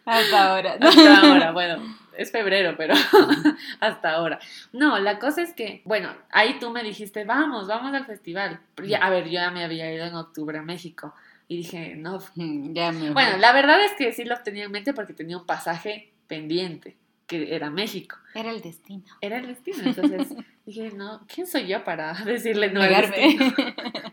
Hasta 0.05 0.49
ahora. 0.49 0.77
Hasta 0.79 1.21
ahora, 1.21 1.51
bueno. 1.51 1.97
es 2.17 2.31
febrero, 2.31 2.75
pero 2.77 2.93
hasta 3.79 4.11
ahora. 4.11 4.39
No, 4.71 4.99
la 4.99 5.19
cosa 5.19 5.41
es 5.41 5.53
que, 5.53 5.81
bueno, 5.85 6.13
ahí 6.31 6.57
tú 6.59 6.71
me 6.71 6.83
dijiste, 6.83 7.25
vamos, 7.25 7.67
vamos 7.67 7.93
al 7.93 8.05
festival. 8.05 8.59
a 9.01 9.09
ver, 9.09 9.25
yo 9.25 9.31
ya 9.31 9.51
me 9.51 9.63
había 9.63 9.93
ido 9.93 10.05
en 10.05 10.15
octubre 10.15 10.57
a 10.57 10.61
México. 10.61 11.13
Y 11.47 11.57
dije, 11.57 11.95
no, 11.95 12.19
ya 12.35 12.91
me... 12.91 13.09
Bueno, 13.09 13.37
la 13.37 13.51
verdad 13.53 13.83
es 13.83 13.93
que 13.93 14.13
sí 14.13 14.23
los 14.23 14.43
tenía 14.43 14.65
en 14.65 14.71
mente 14.71 14.93
porque 14.93 15.13
tenía 15.13 15.37
un 15.37 15.47
pasaje 15.47 16.11
pendiente, 16.27 16.95
que 17.29 17.55
era 17.55 17.69
México. 17.69 18.17
Era 18.33 18.49
el 18.49 18.61
destino. 18.61 19.05
Era 19.21 19.37
el 19.37 19.47
destino. 19.47 19.77
Entonces 19.85 20.35
dije, 20.65 20.91
no, 20.91 21.25
¿quién 21.33 21.47
soy 21.47 21.67
yo 21.67 21.85
para 21.85 22.13
decirle 22.25 22.71
no 22.71 22.81
al 22.81 22.89
destino? 22.89 23.53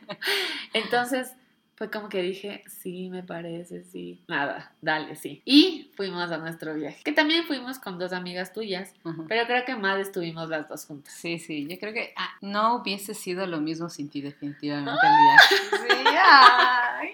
Entonces 0.72 1.32
fue 1.76 1.90
como 1.90 2.08
que 2.08 2.22
dije, 2.22 2.62
sí, 2.66 3.10
me 3.10 3.22
parece, 3.22 3.84
sí. 3.84 4.22
Nada, 4.28 4.74
dale, 4.80 5.16
sí. 5.16 5.42
Y 5.44 5.90
fuimos 5.94 6.30
a 6.30 6.38
nuestro 6.38 6.74
viaje, 6.74 7.02
que 7.04 7.12
también 7.12 7.44
fuimos 7.44 7.78
con 7.78 7.98
dos 7.98 8.14
amigas 8.14 8.54
tuyas, 8.54 8.94
pero 9.28 9.46
creo 9.46 9.64
que 9.66 9.76
más 9.76 9.98
estuvimos 9.98 10.48
las 10.48 10.68
dos 10.70 10.86
juntas. 10.86 11.12
Sí, 11.12 11.38
sí, 11.38 11.66
yo 11.68 11.78
creo 11.78 11.92
que 11.92 12.14
ah, 12.16 12.34
no 12.40 12.76
hubiese 12.76 13.12
sido 13.12 13.46
lo 13.46 13.60
mismo 13.60 13.90
sin 13.90 14.08
ti 14.08 14.22
definitivamente 14.22 15.00
el 15.02 15.12
viaje. 15.22 15.56
Sí, 15.70 16.16
ay. 16.24 17.08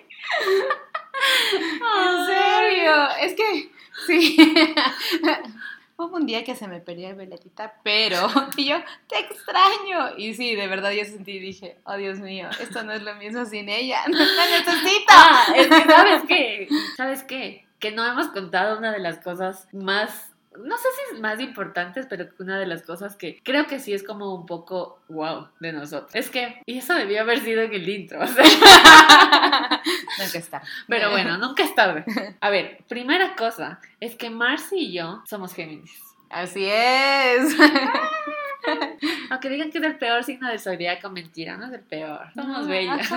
En 1.54 2.26
serio, 2.26 3.08
es 3.20 3.34
que 3.34 3.72
sí. 4.06 4.36
Hubo 6.02 6.16
un 6.16 6.26
día 6.26 6.42
que 6.42 6.56
se 6.56 6.66
me 6.66 6.80
perdió 6.80 7.10
el 7.10 7.14
veletita, 7.14 7.74
pero 7.84 8.28
y 8.56 8.70
yo 8.70 8.76
te 9.06 9.20
extraño. 9.20 10.16
Y 10.18 10.34
sí, 10.34 10.56
de 10.56 10.66
verdad 10.66 10.90
yo 10.90 11.04
sentí 11.04 11.32
y 11.32 11.38
dije, 11.38 11.76
oh 11.84 11.96
Dios 11.96 12.18
mío, 12.18 12.48
esto 12.60 12.82
no 12.82 12.92
es 12.92 13.02
lo 13.02 13.14
mismo 13.14 13.44
sin 13.44 13.68
ella. 13.68 14.00
No 14.08 14.18
la 14.18 14.46
necesito. 14.46 15.12
Ah, 15.12 15.44
es 15.54 15.68
que, 15.68 15.84
¿sabes 15.84 16.22
qué? 16.26 16.68
¿Sabes 16.96 17.22
qué? 17.22 17.66
Que 17.78 17.92
no 17.92 18.04
hemos 18.04 18.28
contado 18.28 18.78
una 18.78 18.90
de 18.90 18.98
las 18.98 19.18
cosas 19.18 19.68
más 19.72 20.31
no 20.58 20.76
sé 20.76 20.88
si 20.96 21.14
es 21.14 21.20
más 21.20 21.40
importantes, 21.40 22.06
pero 22.08 22.26
una 22.38 22.58
de 22.58 22.66
las 22.66 22.82
cosas 22.82 23.16
que 23.16 23.40
creo 23.42 23.66
que 23.66 23.80
sí 23.80 23.92
es 23.92 24.02
como 24.02 24.34
un 24.34 24.46
poco 24.46 25.00
wow 25.08 25.48
de 25.60 25.72
nosotros. 25.72 26.10
Es 26.14 26.30
que, 26.30 26.62
y 26.66 26.78
eso 26.78 26.94
debió 26.94 27.22
haber 27.22 27.40
sido 27.40 27.62
en 27.62 27.72
el 27.72 27.88
intro. 27.88 28.20
O 28.22 28.26
sea. 28.26 28.44
nunca 30.18 30.38
es 30.38 30.48
tarde. 30.48 30.66
Pero 30.88 31.10
bueno, 31.10 31.38
nunca 31.38 31.62
es 31.64 31.74
tarde. 31.74 32.04
A 32.40 32.50
ver, 32.50 32.84
primera 32.88 33.34
cosa 33.36 33.80
es 34.00 34.14
que 34.16 34.30
Marcy 34.30 34.78
y 34.78 34.92
yo 34.92 35.22
somos 35.26 35.54
Géminis. 35.54 36.00
Así 36.30 36.64
es. 36.64 37.56
Aunque 39.30 39.48
digan 39.50 39.70
que 39.70 39.78
es 39.78 39.84
el 39.84 39.98
peor 39.98 40.24
signo 40.24 40.48
de 40.48 40.58
zodiaco, 40.58 41.10
mentira, 41.10 41.56
no 41.56 41.66
es 41.66 41.72
el 41.72 41.80
peor. 41.82 42.32
Somos 42.34 42.66
bellas. 42.66 43.08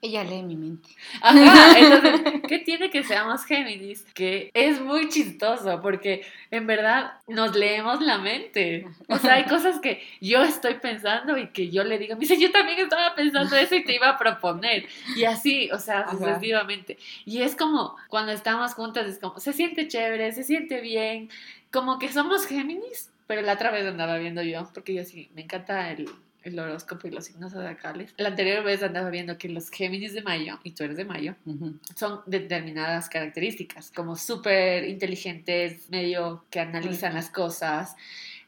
Ella 0.00 0.22
lee 0.22 0.42
mi 0.44 0.54
mente. 0.54 0.88
Ajá, 1.20 1.76
entonces, 1.78 2.42
¿qué 2.46 2.60
tiene 2.60 2.88
que 2.88 3.02
seamos 3.02 3.44
Géminis? 3.44 4.04
Que 4.14 4.50
es 4.54 4.80
muy 4.80 5.08
chistoso 5.08 5.80
porque 5.82 6.24
en 6.52 6.68
verdad 6.68 7.14
nos 7.26 7.56
leemos 7.56 8.00
la 8.00 8.18
mente. 8.18 8.86
O 9.08 9.18
sea, 9.18 9.34
hay 9.34 9.44
cosas 9.44 9.80
que 9.80 10.00
yo 10.20 10.42
estoy 10.44 10.74
pensando 10.74 11.36
y 11.36 11.48
que 11.48 11.70
yo 11.70 11.82
le 11.82 11.98
digo, 11.98 12.14
me 12.14 12.20
dice, 12.20 12.38
yo 12.38 12.52
también 12.52 12.78
estaba 12.78 13.16
pensando 13.16 13.56
eso 13.56 13.74
y 13.74 13.84
te 13.84 13.96
iba 13.96 14.08
a 14.10 14.18
proponer. 14.18 14.86
Y 15.16 15.24
así, 15.24 15.68
o 15.72 15.78
sea, 15.80 16.08
sucesivamente. 16.08 16.96
Y 17.24 17.42
es 17.42 17.56
como 17.56 17.96
cuando 18.08 18.30
estamos 18.30 18.74
juntas, 18.74 19.06
es 19.06 19.18
como, 19.18 19.40
se 19.40 19.52
siente 19.52 19.88
chévere, 19.88 20.30
se 20.30 20.44
siente 20.44 20.80
bien, 20.80 21.28
como 21.72 21.98
que 21.98 22.12
somos 22.12 22.46
Géminis. 22.46 23.10
Pero 23.26 23.42
la 23.42 23.54
otra 23.54 23.70
vez 23.70 23.84
andaba 23.84 24.16
viendo 24.16 24.42
yo, 24.42 24.70
porque 24.72 24.94
yo 24.94 25.04
sí, 25.04 25.28
me 25.34 25.42
encanta 25.42 25.90
el, 25.90 26.08
el 26.48 26.58
horóscopo 26.58 27.08
y 27.08 27.10
los 27.10 27.26
signos 27.26 27.52
zodiacales. 27.52 28.14
La 28.16 28.28
anterior 28.28 28.64
vez 28.64 28.82
andaba 28.82 29.10
viendo 29.10 29.38
que 29.38 29.48
los 29.48 29.70
Géminis 29.70 30.14
de 30.14 30.22
Mayo, 30.22 30.58
y 30.64 30.72
tú 30.72 30.84
eres 30.84 30.96
de 30.96 31.04
Mayo, 31.04 31.36
son 31.94 32.20
determinadas 32.26 33.08
características, 33.08 33.90
como 33.94 34.16
súper 34.16 34.84
inteligentes, 34.84 35.88
medio 35.90 36.44
que 36.50 36.60
analizan 36.60 37.14
las 37.14 37.30
cosas, 37.30 37.96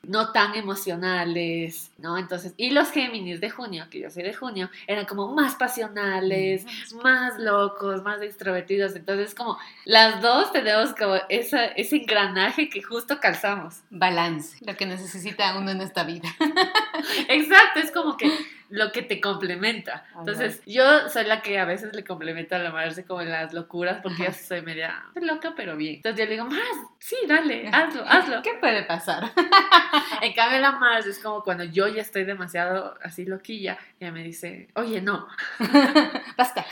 no 0.03 0.33
tan 0.33 0.55
emocionales, 0.55 1.91
¿no? 1.99 2.17
Entonces, 2.17 2.55
y 2.57 2.71
los 2.71 2.91
Géminis 2.91 3.41
de 3.41 3.51
junio, 3.51 3.87
que 3.91 4.01
yo 4.01 4.11
soy 4.11 4.23
de 4.23 4.35
junio, 4.35 4.71
eran 4.87 5.05
como 5.05 5.33
más 5.35 5.57
pasionales, 5.57 6.65
más 7.03 7.39
locos, 7.39 8.03
más 8.03 8.23
extrovertidos. 8.23 8.97
Entonces, 8.97 9.35
como 9.35 9.59
las 9.85 10.23
dos 10.23 10.53
tenemos 10.53 10.95
como 10.95 11.17
esa, 11.29 11.67
ese 11.67 11.97
engranaje 11.97 12.69
que 12.69 12.83
justo 12.83 13.21
calzamos. 13.21 13.81
Balance, 13.91 14.57
lo 14.65 14.77
que 14.77 14.87
necesita 14.87 15.57
uno 15.59 15.71
en 15.71 15.83
esta 15.83 16.05
vida. 16.05 16.29
Exacto, 17.29 17.81
es 17.81 17.91
como 17.91 18.17
que 18.17 18.31
lo 18.71 18.93
que 18.93 19.03
te 19.03 19.21
complementa. 19.21 20.05
Entonces, 20.19 20.63
yo 20.65 21.09
soy 21.09 21.25
la 21.25 21.43
que 21.43 21.59
a 21.59 21.65
veces 21.65 21.95
le 21.95 22.05
complementa 22.05 22.57
a 22.57 22.61
la 22.61 22.71
Marce 22.71 23.05
como 23.05 23.21
en 23.21 23.31
las 23.31 23.53
locuras, 23.53 24.01
porque 24.03 24.25
yo 24.25 24.33
soy 24.33 24.63
media 24.63 25.05
loca, 25.21 25.55
pero 25.57 25.77
bien. 25.77 25.97
Entonces 25.97 26.19
yo 26.19 26.25
le 26.25 26.33
digo, 26.33 26.45
más, 26.47 26.61
sí, 26.99 27.17
dale, 27.27 27.69
hazlo, 27.73 28.05
hazlo. 28.07 28.43
¿Qué 28.43 28.55
puede 28.61 28.85
pasar? 28.85 29.31
en 30.23 30.33
cambio, 30.33 30.61
la 30.61 30.73
Marce 30.73 31.11
es 31.11 31.19
como 31.19 31.43
cuando 31.43 31.65
yo 31.65 31.89
ya 31.89 32.01
estoy 32.01 32.25
demasiado 32.25 32.97
así 33.03 33.27
loquilla, 33.27 33.77
ella 33.99 34.13
me 34.13 34.23
dice, 34.23 34.69
oye, 34.75 35.01
no. 35.03 35.27
Basta. 36.37 36.65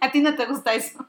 a 0.00 0.10
ti 0.10 0.20
no 0.20 0.34
te 0.34 0.44
gusta 0.44 0.74
eso. 0.74 1.06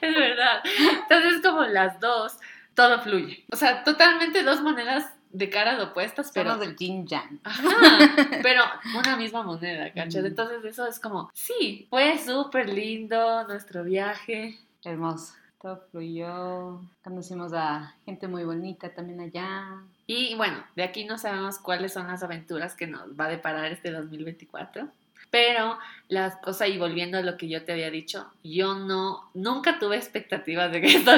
es 0.00 0.14
verdad. 0.14 0.62
Entonces, 1.02 1.42
como 1.42 1.62
las 1.64 1.98
dos, 1.98 2.38
todo 2.74 3.00
fluye. 3.00 3.44
O 3.50 3.56
sea, 3.56 3.82
totalmente 3.82 4.42
dos 4.42 4.62
maneras 4.62 5.12
de 5.34 5.50
caras 5.50 5.82
opuestas, 5.82 6.30
pero... 6.32 6.56
del 6.56 6.76
yin 6.76 7.06
yang. 7.06 7.40
pero 8.42 8.62
una 8.98 9.16
misma 9.16 9.42
moneda, 9.42 9.92
¿cachas? 9.92 10.24
Entonces 10.24 10.64
eso 10.64 10.86
es 10.86 11.00
como, 11.00 11.28
sí, 11.34 11.86
fue 11.90 12.18
súper 12.18 12.72
lindo 12.72 13.46
nuestro 13.48 13.82
viaje. 13.82 14.56
Hermoso. 14.84 15.34
Todo 15.60 15.82
fluyó, 15.90 16.80
conocimos 17.02 17.52
a 17.52 17.94
gente 18.04 18.28
muy 18.28 18.44
bonita 18.44 18.90
también 18.90 19.20
allá. 19.20 19.80
Y 20.06 20.34
bueno, 20.36 20.62
de 20.76 20.84
aquí 20.84 21.04
no 21.04 21.18
sabemos 21.18 21.58
cuáles 21.58 21.94
son 21.94 22.06
las 22.06 22.22
aventuras 22.22 22.74
que 22.74 22.86
nos 22.86 23.18
va 23.18 23.24
a 23.24 23.30
deparar 23.30 23.72
este 23.72 23.90
2024. 23.90 24.88
Pero 25.34 25.80
las 26.06 26.36
cosas, 26.36 26.68
y 26.68 26.78
volviendo 26.78 27.18
a 27.18 27.22
lo 27.22 27.36
que 27.36 27.48
yo 27.48 27.64
te 27.64 27.72
había 27.72 27.90
dicho, 27.90 28.30
yo 28.44 28.76
no, 28.76 29.28
nunca 29.34 29.80
tuve 29.80 29.96
expectaticas 29.96 30.70
de 30.70 30.80
que 30.80 30.86
esto 30.98 31.10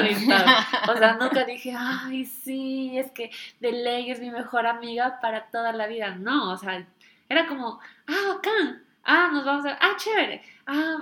O 0.87 0.97
sea, 0.97 1.17
nunca 1.21 1.43
dije, 1.45 1.71
ay, 1.77 2.25
sí, 2.25 2.97
es 2.97 3.11
que 3.11 3.29
de 3.59 3.71
ley 3.73 4.09
es 4.09 4.19
mi 4.19 4.31
mejor 4.31 4.65
amiga 4.65 5.19
para 5.21 5.51
toda 5.51 5.71
la 5.71 5.85
vida. 5.85 6.15
No, 6.15 6.51
o 6.51 6.57
sea, 6.57 6.83
era 7.29 7.45
como, 7.45 7.79
ah, 8.07 8.33
bacán, 8.33 8.83
ah, 9.03 9.29
nos 9.31 9.45
vamos 9.45 9.67
a, 9.67 9.77
ah, 9.79 9.95
chévere, 9.97 10.41
ah, 10.65 10.97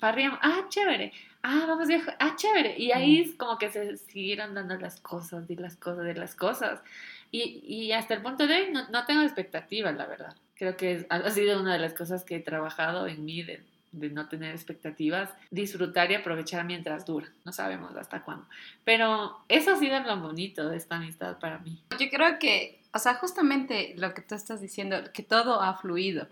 barriamos, 0.00 0.40
ah, 0.42 0.64
chévere, 0.68 1.12
ah, 1.44 1.66
vamos 1.68 1.86
viejo, 1.86 2.10
ah, 2.18 2.34
chévere. 2.34 2.76
Y 2.76 2.90
ahí 2.90 3.20
es 3.20 3.36
como 3.36 3.58
que 3.58 3.70
se 3.70 3.96
siguieron 3.96 4.54
dando 4.54 4.76
las 4.76 5.00
cosas, 5.00 5.48
y 5.48 5.54
las 5.54 5.76
cosas, 5.76 6.02
de 6.02 6.14
las 6.14 6.34
cosas. 6.34 6.82
Y, 7.30 7.62
y 7.64 7.92
hasta 7.92 8.14
el 8.14 8.22
punto 8.22 8.48
de 8.48 8.54
hoy 8.56 8.72
no, 8.72 8.88
no 8.88 9.04
tengo 9.04 9.22
expectativas, 9.22 9.94
la 9.94 10.06
verdad. 10.06 10.34
Creo 10.56 10.76
que 10.76 11.06
ha 11.10 11.30
sido 11.30 11.60
una 11.60 11.74
de 11.74 11.78
las 11.78 11.92
cosas 11.92 12.24
que 12.24 12.36
he 12.36 12.40
trabajado 12.40 13.06
en 13.06 13.24
mí 13.24 13.42
de, 13.42 13.62
no 13.92 14.28
tener 14.28 14.54
expectativas, 14.54 15.30
disfrutar 15.50 16.10
y 16.10 16.14
aprovechar 16.14 16.64
mientras 16.64 17.04
dura. 17.04 17.28
No 17.44 17.52
sabemos 17.52 17.94
hasta 17.96 18.22
cuándo. 18.22 18.46
Pero 18.84 19.38
eso 19.48 19.72
ha 19.72 19.76
sido 19.76 19.98
lo 20.00 20.18
bonito 20.18 20.68
de 20.68 20.76
esta 20.76 20.96
amistad 20.96 21.38
para 21.38 21.58
mí. 21.58 21.82
Yo 21.98 22.08
creo 22.10 22.38
que, 22.38 22.80
o 22.92 22.98
sea, 22.98 23.14
justamente 23.14 23.94
lo 23.96 24.14
que 24.14 24.22
tú 24.22 24.34
estás 24.34 24.60
diciendo, 24.60 24.96
que 25.12 25.22
todo 25.22 25.60
ha 25.60 25.76
fluido. 25.76 26.26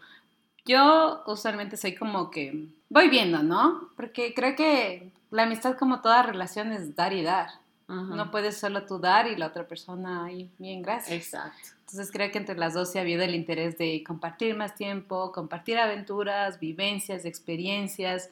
Yo 0.65 1.23
usualmente 1.27 1.77
soy 1.77 1.95
como 1.95 2.31
que 2.31 2.69
voy 2.89 3.11
viendo, 3.11 3.43
¿no? 3.43 3.91
Porque 3.97 4.33
creo 4.35 4.57
que 4.57 5.11
la 5.31 5.43
amistad 5.43 5.77
como 5.77 6.01
toda 6.01 6.23
relación 6.23 6.73
es 6.73 6.97
dar 6.97 7.13
y 7.13 7.23
dar. 7.23 7.49
No 7.89 8.31
puedes 8.31 8.57
solo 8.57 8.85
tú 8.85 8.99
dar 8.99 9.27
y 9.27 9.37
la 9.37 9.49
otra 9.49 9.69
persona 9.69 10.25
ahí, 10.25 10.51
bien, 10.59 10.83
gracias. 10.83 11.13
Exacto. 11.13 11.69
Entonces 11.81 12.11
creo 12.11 12.31
que 12.31 12.39
entre 12.39 12.57
las 12.57 12.75
dos 12.75 12.91
se 12.91 12.99
ha 12.99 13.03
habido 13.03 13.23
el 13.23 13.35
interés 13.35 13.77
de 13.77 14.03
compartir 14.05 14.57
más 14.57 14.75
tiempo, 14.75 15.33
compartir 15.33 15.79
aventuras, 15.79 16.59
vivencias, 16.59 17.25
experiencias, 17.25 18.31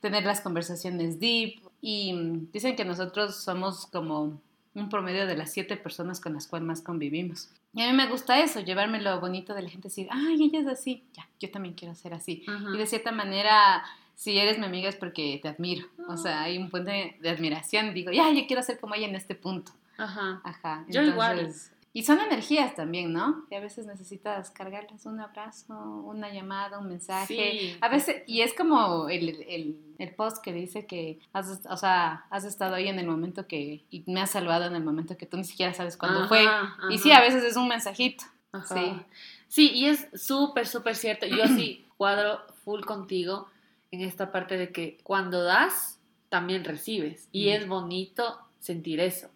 tener 0.00 0.24
las 0.24 0.40
conversaciones 0.40 1.20
deep. 1.20 1.60
Y 1.82 2.14
dicen 2.52 2.74
que 2.74 2.84
nosotros 2.84 3.36
somos 3.36 3.86
como 3.86 4.40
un 4.74 4.88
promedio 4.88 5.26
de 5.26 5.36
las 5.36 5.52
siete 5.52 5.76
personas 5.76 6.20
con 6.20 6.34
las 6.34 6.46
cuales 6.46 6.66
más 6.66 6.80
convivimos. 6.80 7.50
Y 7.74 7.82
a 7.82 7.90
mí 7.90 7.92
me 7.92 8.06
gusta 8.06 8.40
eso, 8.40 8.60
llevarme 8.60 9.00
lo 9.00 9.20
bonito 9.20 9.54
de 9.54 9.62
la 9.62 9.68
gente, 9.68 9.88
decir, 9.88 10.08
ay, 10.10 10.42
ella 10.44 10.60
es 10.60 10.66
así, 10.66 11.04
ya, 11.12 11.28
yo 11.38 11.50
también 11.50 11.74
quiero 11.74 11.94
ser 11.94 12.14
así. 12.14 12.44
Y 12.74 12.78
de 12.78 12.86
cierta 12.86 13.12
manera, 13.12 13.84
si 14.16 14.38
eres 14.38 14.58
mi 14.58 14.64
amiga 14.64 14.88
es 14.88 14.96
porque 14.96 15.38
te 15.42 15.48
admiro. 15.48 15.86
O 16.08 16.16
sea, 16.16 16.42
hay 16.42 16.56
un 16.56 16.70
puente 16.70 17.18
de 17.20 17.28
admiración. 17.28 17.92
Digo, 17.92 18.10
ya, 18.10 18.32
yo 18.32 18.46
quiero 18.46 18.62
ser 18.62 18.80
como 18.80 18.94
ella 18.94 19.06
en 19.06 19.14
este 19.14 19.34
punto. 19.34 19.72
Ajá. 19.98 20.40
Ajá. 20.42 20.84
Yo 20.88 21.02
igual. 21.02 21.52
Y 21.92 22.02
son 22.02 22.20
energías 22.20 22.74
también, 22.74 23.12
¿no? 23.12 23.46
Y 23.50 23.54
a 23.54 23.60
veces 23.60 23.86
necesitas 23.86 24.50
cargarles 24.50 25.06
un 25.06 25.20
abrazo, 25.20 25.74
una 26.04 26.32
llamada, 26.32 26.78
un 26.78 26.88
mensaje. 26.88 27.26
Sí. 27.26 27.76
A 27.80 27.88
veces, 27.88 28.22
y 28.26 28.40
es 28.40 28.54
como 28.54 29.08
el, 29.08 29.28
el, 29.48 29.78
el, 29.98 30.14
post 30.14 30.42
que 30.42 30.52
dice 30.52 30.86
que 30.86 31.20
has, 31.32 31.60
o 31.68 31.76
sea, 31.76 32.26
has 32.30 32.44
estado 32.44 32.74
ahí 32.74 32.88
en 32.88 32.98
el 32.98 33.06
momento 33.06 33.46
que, 33.46 33.84
y 33.90 34.02
me 34.06 34.20
has 34.20 34.30
salvado 34.30 34.64
en 34.64 34.74
el 34.76 34.84
momento 34.84 35.16
que 35.16 35.26
tú 35.26 35.36
ni 35.36 35.44
siquiera 35.44 35.72
sabes 35.74 35.96
cuándo 35.96 36.26
fue. 36.26 36.44
Y 36.90 36.98
sí, 36.98 37.12
a 37.12 37.20
veces 37.20 37.44
es 37.44 37.56
un 37.56 37.68
mensajito. 37.68 38.24
Sí. 38.66 39.00
Sí, 39.48 39.70
y 39.74 39.86
es 39.86 40.08
súper, 40.14 40.66
súper 40.66 40.96
cierto. 40.96 41.26
Yo 41.26 41.46
sí 41.48 41.86
cuadro 41.96 42.40
full 42.64 42.82
contigo 42.82 43.48
en 43.90 44.00
esta 44.00 44.32
parte 44.32 44.56
de 44.56 44.72
que 44.72 44.98
cuando 45.02 45.42
das, 45.42 45.98
también 46.28 46.64
recibes. 46.64 47.28
Y 47.32 47.50
es 47.50 47.68
bonito 47.68 48.38
sentir 48.58 49.00
eso 49.00 49.30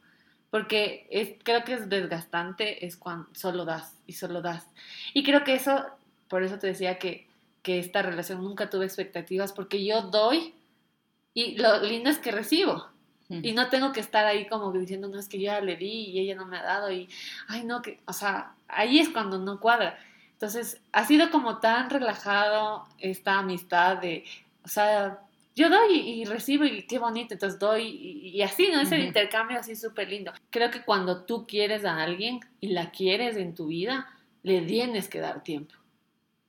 porque 0.50 1.06
es, 1.10 1.30
creo 1.44 1.64
que 1.64 1.74
es 1.74 1.88
desgastante 1.88 2.84
es 2.84 2.96
cuando 2.96 3.28
solo 3.32 3.64
das 3.64 3.94
y 4.06 4.14
solo 4.14 4.42
das. 4.42 4.68
Y 5.14 5.22
creo 5.22 5.44
que 5.44 5.54
eso, 5.54 5.86
por 6.28 6.42
eso 6.42 6.58
te 6.58 6.66
decía 6.66 6.98
que, 6.98 7.26
que 7.62 7.78
esta 7.78 8.02
relación 8.02 8.42
nunca 8.42 8.68
tuve 8.68 8.84
expectativas, 8.84 9.52
porque 9.52 9.84
yo 9.84 10.02
doy 10.02 10.54
y 11.34 11.56
lo 11.56 11.80
lindo 11.82 12.10
es 12.10 12.18
que 12.18 12.32
recibo. 12.32 12.88
Y 13.28 13.52
no 13.52 13.68
tengo 13.68 13.92
que 13.92 14.00
estar 14.00 14.26
ahí 14.26 14.48
como 14.48 14.72
diciendo, 14.72 15.06
no, 15.06 15.16
es 15.16 15.28
que 15.28 15.38
yo 15.38 15.44
ya 15.44 15.60
le 15.60 15.76
di 15.76 16.08
y 16.08 16.18
ella 16.18 16.34
no 16.34 16.46
me 16.46 16.58
ha 16.58 16.64
dado 16.64 16.90
y, 16.90 17.08
ay, 17.46 17.62
no, 17.62 17.80
que, 17.80 18.00
o 18.04 18.12
sea, 18.12 18.56
ahí 18.66 18.98
es 18.98 19.08
cuando 19.08 19.38
no 19.38 19.60
cuadra. 19.60 19.96
Entonces, 20.40 20.80
ha 20.92 21.04
sido 21.04 21.30
como 21.30 21.58
tan 21.58 21.90
relajado 21.90 22.86
esta 22.96 23.40
amistad 23.40 23.98
de, 23.98 24.24
o 24.64 24.68
sea, 24.68 25.20
yo 25.54 25.68
doy 25.68 25.98
y, 25.98 26.24
recibo 26.24 26.64
y 26.64 26.86
qué 26.86 26.98
bonito, 26.98 27.34
entonces 27.34 27.58
doy 27.58 27.82
y, 27.82 28.40
así, 28.40 28.70
¿no? 28.72 28.80
Es 28.80 28.90
el 28.90 29.04
intercambio 29.04 29.58
así 29.58 29.76
súper 29.76 30.08
lindo. 30.08 30.32
Creo 30.48 30.70
que 30.70 30.82
cuando 30.82 31.26
tú 31.26 31.46
quieres 31.46 31.84
a 31.84 32.02
alguien 32.02 32.40
y 32.58 32.68
la 32.68 32.90
quieres 32.90 33.36
en 33.36 33.54
tu 33.54 33.66
vida, 33.66 34.08
le 34.42 34.62
tienes 34.62 35.10
que 35.10 35.20
dar 35.20 35.42
tiempo. 35.42 35.74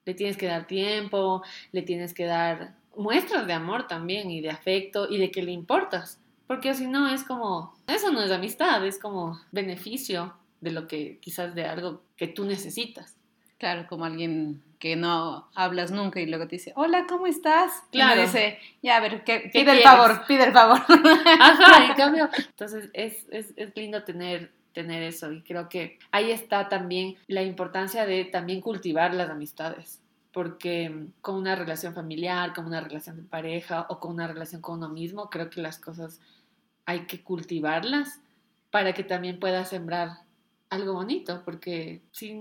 Le 0.06 0.14
tienes 0.14 0.38
que 0.38 0.48
dar 0.48 0.68
tiempo, 0.68 1.44
le 1.74 1.82
tienes 1.82 2.14
que 2.14 2.24
dar 2.24 2.78
muestras 2.96 3.46
de 3.46 3.52
amor 3.52 3.88
también 3.88 4.32
y 4.32 4.40
de 4.40 4.52
afecto 4.52 5.10
y 5.10 5.18
de 5.18 5.32
que 5.32 5.44
le 5.44 5.52
importas. 5.52 6.22
Porque 6.48 6.74
si 6.76 6.88
no 6.88 7.14
es 7.14 7.26
como, 7.26 7.76
eso 7.88 8.10
no 8.10 8.24
es 8.24 8.32
amistad, 8.32 8.88
es 8.88 8.98
como 8.98 9.38
beneficio 9.52 10.34
de 10.62 10.72
lo 10.72 10.88
que 10.88 11.20
quizás 11.20 11.54
de 11.56 11.66
algo 11.66 12.04
que 12.16 12.30
tú 12.30 12.46
necesitas. 12.46 13.18
Claro, 13.62 13.86
como 13.88 14.06
alguien 14.06 14.64
que 14.80 14.96
no 14.96 15.48
hablas 15.54 15.92
nunca 15.92 16.20
y 16.20 16.26
luego 16.26 16.48
te 16.48 16.56
dice, 16.56 16.74
hola, 16.76 17.06
¿cómo 17.08 17.28
estás? 17.28 17.84
Claro. 17.92 18.14
Y 18.14 18.16
me 18.16 18.22
dice, 18.24 18.58
ya, 18.82 18.98
a 18.98 19.00
ver, 19.02 19.24
¿qué, 19.24 19.52
pide 19.54 19.74
el 19.74 19.84
favor, 19.84 20.24
pide 20.28 20.46
el 20.46 20.52
favor. 20.52 20.80
Ajá, 21.40 21.86
en 21.86 21.94
cambio, 21.94 22.28
entonces 22.50 22.90
es, 22.94 23.28
es, 23.30 23.54
es 23.56 23.72
lindo 23.76 24.04
tener 24.04 24.52
tener 24.74 25.04
eso 25.04 25.32
y 25.32 25.44
creo 25.44 25.70
que 25.70 26.00
ahí 26.10 26.32
está 26.32 26.70
también 26.70 27.18
la 27.28 27.44
importancia 27.44 28.08
de 28.08 28.26
también 28.26 28.62
cultivar 28.62 29.14
las 29.14 29.30
amistades 29.30 30.02
porque 30.34 31.06
con 31.22 31.36
una 31.36 31.56
relación 31.56 31.94
familiar, 31.94 32.54
con 32.56 32.66
una 32.66 32.82
relación 32.82 33.18
de 33.18 33.24
pareja 33.24 33.86
o 33.90 34.00
con 34.00 34.14
una 34.14 34.28
relación 34.28 34.62
con 34.62 34.80
uno 34.80 34.90
mismo, 34.90 35.30
creo 35.30 35.52
que 35.52 35.62
las 35.62 35.78
cosas 35.78 36.20
hay 36.88 37.02
que 37.02 37.22
cultivarlas 37.22 38.22
para 38.72 38.94
que 38.94 39.04
también 39.04 39.40
puedas 39.40 39.70
sembrar 39.70 40.22
algo 40.72 40.94
bonito, 40.94 41.44
porque 41.44 42.02
si 42.12 42.34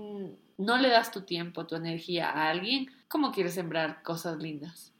no 0.61 0.77
le 0.77 0.89
das 0.89 1.11
tu 1.11 1.21
tiempo, 1.21 1.65
tu 1.65 1.75
energía 1.75 2.29
a 2.29 2.49
alguien, 2.49 2.91
¿cómo 3.07 3.31
quieres 3.31 3.55
sembrar 3.55 4.01
cosas 4.03 4.37
lindas? 4.37 4.91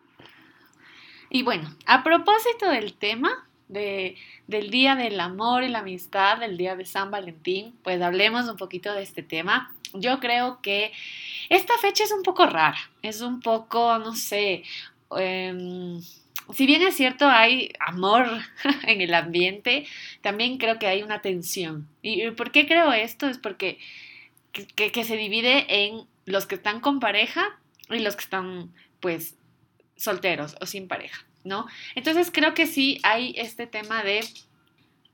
Y 1.30 1.44
bueno, 1.44 1.74
a 1.86 2.04
propósito 2.04 2.70
del 2.70 2.94
tema 2.94 3.48
de, 3.70 4.16
del 4.48 4.70
Día 4.70 4.96
del 4.96 5.20
Amor 5.20 5.64
y 5.64 5.70
la 5.70 5.80
Amistad, 5.80 6.40
del 6.40 6.58
Día 6.58 6.76
de 6.76 6.86
San 6.86 7.12
Valentín, 7.12 7.74
pues 7.84 8.02
hablemos 8.02 8.50
un 8.50 8.58
poquito 8.58 8.92
de 8.94 9.04
este 9.04 9.24
tema. 9.24 9.74
Yo 9.94 10.20
creo 10.20 10.60
que 10.62 10.92
esta 11.50 11.78
fecha 11.78 12.04
es 12.04 12.12
un 12.12 12.24
poco 12.24 12.46
rara, 12.48 12.80
es 13.02 13.22
un 13.22 13.40
poco, 13.40 13.98
no 14.00 14.16
sé, 14.16 14.64
em, 15.18 16.02
si 16.54 16.66
bien 16.66 16.82
es 16.82 16.96
cierto, 16.96 17.30
hay 17.30 17.72
amor 17.80 18.28
en 18.88 19.02
el 19.02 19.14
ambiente, 19.14 19.86
también 20.22 20.58
creo 20.58 20.80
que 20.80 20.88
hay 20.88 21.04
una 21.04 21.22
tensión. 21.22 21.88
¿Y 22.02 22.32
por 22.32 22.52
qué 22.52 22.66
creo 22.68 22.92
esto? 22.92 23.28
Es 23.28 23.38
porque 23.38 23.80
que, 24.52 25.04
se 25.04 25.18
divide 25.18 25.66
en 25.86 26.08
los 26.26 26.46
que 26.46 26.56
están 26.56 26.80
con 26.80 27.00
pareja 27.00 27.60
y 27.90 28.00
los 28.00 28.16
que 28.16 28.24
están, 28.24 28.74
pues, 29.00 29.36
solteros 29.96 30.56
o 30.62 30.66
sin 30.66 30.88
pareja, 30.88 31.26
¿no? 31.44 31.68
Entonces 31.96 32.32
creo 32.32 32.54
que 32.54 32.68
sí 32.68 33.00
hay 33.04 33.34
este 33.38 33.68
tema 33.68 34.04
de 34.04 34.22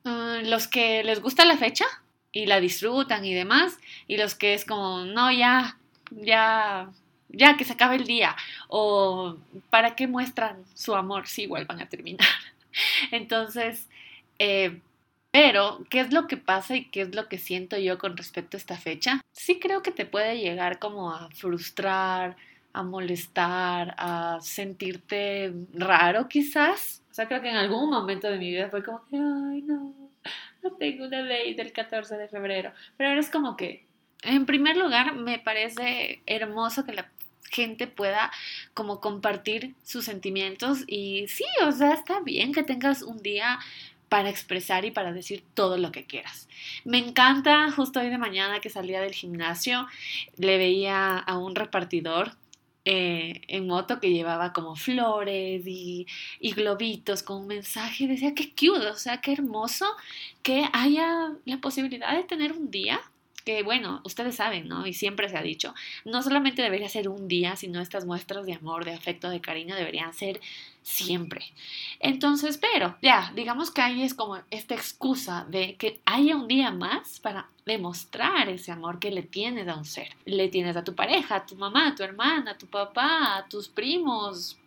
mm, 0.04 0.50
los 0.50 0.68
que 0.68 1.04
les 1.04 1.22
gusta 1.22 1.46
la 1.46 1.58
fecha 1.58 1.86
y 2.32 2.46
la 2.46 2.60
disfrutan 2.60 3.26
y 3.26 3.34
demás, 3.34 3.78
y 4.08 4.18
los 4.18 4.36
que 4.36 4.54
es 4.54 4.66
como, 4.66 5.06
no, 5.06 5.32
ya, 5.32 5.78
ya 6.12 6.92
ya 7.30 7.58
que 7.58 7.66
se 7.66 7.74
acabe 7.74 7.96
el 7.96 8.06
día, 8.06 8.36
o 8.68 9.38
para 9.70 9.96
qué 9.96 10.08
muestran 10.08 10.64
su 10.74 10.96
amor 10.96 11.28
si 11.28 11.44
igual 11.44 11.66
van 11.66 11.82
a 11.82 11.90
terminar. 11.90 12.28
Entonces, 13.12 13.88
eh, 14.40 14.80
pero, 15.40 15.86
¿qué 15.92 16.00
es 16.00 16.12
lo 16.12 16.26
que 16.26 16.36
pasa 16.36 16.76
y 16.76 16.86
qué 16.86 17.02
es 17.02 17.14
lo 17.14 17.28
que 17.28 17.38
siento 17.38 17.78
yo 17.78 18.00
con 18.00 18.18
respecto 18.18 18.58
a 18.58 18.60
esta 18.60 18.76
fecha? 18.76 19.22
Sí 19.32 19.60
creo 19.60 19.84
que 19.84 19.92
te 19.92 20.08
puede 20.08 20.40
llegar 20.40 20.80
como 20.80 21.14
a 21.14 21.30
frustrar, 21.30 22.36
a 22.74 22.82
molestar, 22.82 23.94
a 24.00 24.40
sentirte 24.42 25.54
raro 25.74 26.28
quizás. 26.28 27.04
O 27.12 27.14
sea, 27.14 27.28
creo 27.28 27.44
que 27.44 27.52
en 27.52 27.56
algún 27.56 27.88
momento 27.88 28.28
de 28.28 28.40
mi 28.40 28.50
vida 28.50 28.70
fue 28.72 28.84
como 28.84 29.06
que, 29.06 29.16
ay, 29.16 29.62
no, 29.62 29.94
no 30.64 30.72
tengo 30.80 31.06
una 31.06 31.22
ley 31.22 31.54
del 31.54 31.72
14 31.72 32.18
de 32.18 32.30
febrero. 32.30 32.72
Pero 32.98 33.10
ahora 33.10 33.22
es 33.22 33.30
como 33.30 33.56
que, 33.56 33.86
en 34.24 34.48
primer 34.48 34.76
lugar, 34.76 35.14
me 35.14 35.38
parece 35.38 36.24
hermoso 36.26 36.84
que 36.84 36.94
la 36.94 37.12
gente 37.52 37.86
pueda 37.86 38.32
como 38.74 39.02
compartir 39.02 39.76
sus 39.84 40.06
sentimientos 40.06 40.84
y 40.88 41.28
sí, 41.28 41.46
o 41.64 41.72
sea, 41.72 41.94
está 41.94 42.22
bien 42.22 42.54
que 42.54 42.64
tengas 42.64 43.04
un 43.04 43.20
día 43.20 43.60
para 44.10 44.30
expresar 44.30 44.86
y 44.86 44.92
para 44.92 45.12
decir 45.12 45.44
todo 45.54 45.78
lo 45.78 45.92
que 45.92 46.06
quieras. 46.06 46.48
Me 46.86 46.98
encanta, 46.98 47.72
justo 47.72 48.00
hoy 48.00 48.10
de 48.10 48.18
mañana 48.18 48.60
que 48.60 48.70
salía 48.70 49.02
del 49.02 49.14
gimnasio, 49.14 49.88
le 50.38 50.58
veía 50.58 51.18
a 51.18 51.38
un 51.38 51.56
repartidor 51.56 52.32
eh, 52.90 53.42
en 53.50 53.68
moto 53.68 54.00
que 54.00 54.14
llevaba 54.14 54.54
como 54.54 54.78
flores 54.78 55.64
y, 55.66 56.08
globitos 56.56 57.22
con 57.22 57.42
un 57.42 57.48
mensaje. 57.48 58.08
Decía, 58.08 58.34
qué 58.34 58.52
cute, 58.52 58.88
o 58.88 58.96
sea, 58.96 59.20
qué 59.20 59.34
hermoso 59.34 59.86
que 60.42 60.64
haya 60.72 61.34
la 61.44 61.58
posibilidad 61.58 62.16
de 62.16 62.24
tener 62.24 62.54
un 62.54 62.72
día 62.72 63.02
que 63.48 63.64
bueno, 63.64 64.02
ustedes 64.04 64.36
saben, 64.36 64.68
¿no? 64.68 64.86
Y 64.86 64.92
siempre 64.92 65.30
se 65.30 65.38
ha 65.38 65.42
dicho, 65.42 65.74
no 66.04 66.22
solamente 66.22 66.62
debería 66.62 66.90
ser 66.90 67.08
un 67.08 67.30
día, 67.30 67.56
sino 67.56 67.80
estas 67.80 68.04
muestras 68.04 68.46
de 68.46 68.56
amor, 68.56 68.84
de 68.84 68.94
afecto, 68.94 69.30
de 69.30 69.40
cariño 69.40 69.74
deberían 69.74 70.14
ser 70.14 70.42
siempre. 70.82 71.46
Entonces, 72.02 72.58
pero 72.58 72.98
ya, 73.02 73.32
digamos 73.38 73.72
que 73.72 73.82
ahí 73.82 74.04
es 74.04 74.14
como 74.14 74.38
esta 74.52 74.76
excusa 74.76 75.46
de 75.50 75.76
que 75.76 76.02
haya 76.04 76.36
un 76.36 76.50
día 76.50 76.72
más 76.72 77.22
para 77.22 77.48
demostrar 77.66 78.50
ese 78.50 78.74
amor 78.74 79.00
que 79.00 79.12
le 79.12 79.24
tienes 79.24 79.70
a 79.70 79.78
un 79.78 79.86
ser. 79.86 80.10
Le 80.26 80.50
tienes 80.50 80.76
a 80.76 80.84
tu 80.84 80.94
pareja, 80.94 81.38
a 81.38 81.46
tu 81.46 81.56
mamá, 81.56 81.88
a 81.88 81.96
tu 81.96 82.04
hermana, 82.04 82.52
a 82.52 82.58
tu 82.58 82.68
papá, 82.68 83.38
a 83.38 83.48
tus 83.48 83.70
primos, 83.70 84.58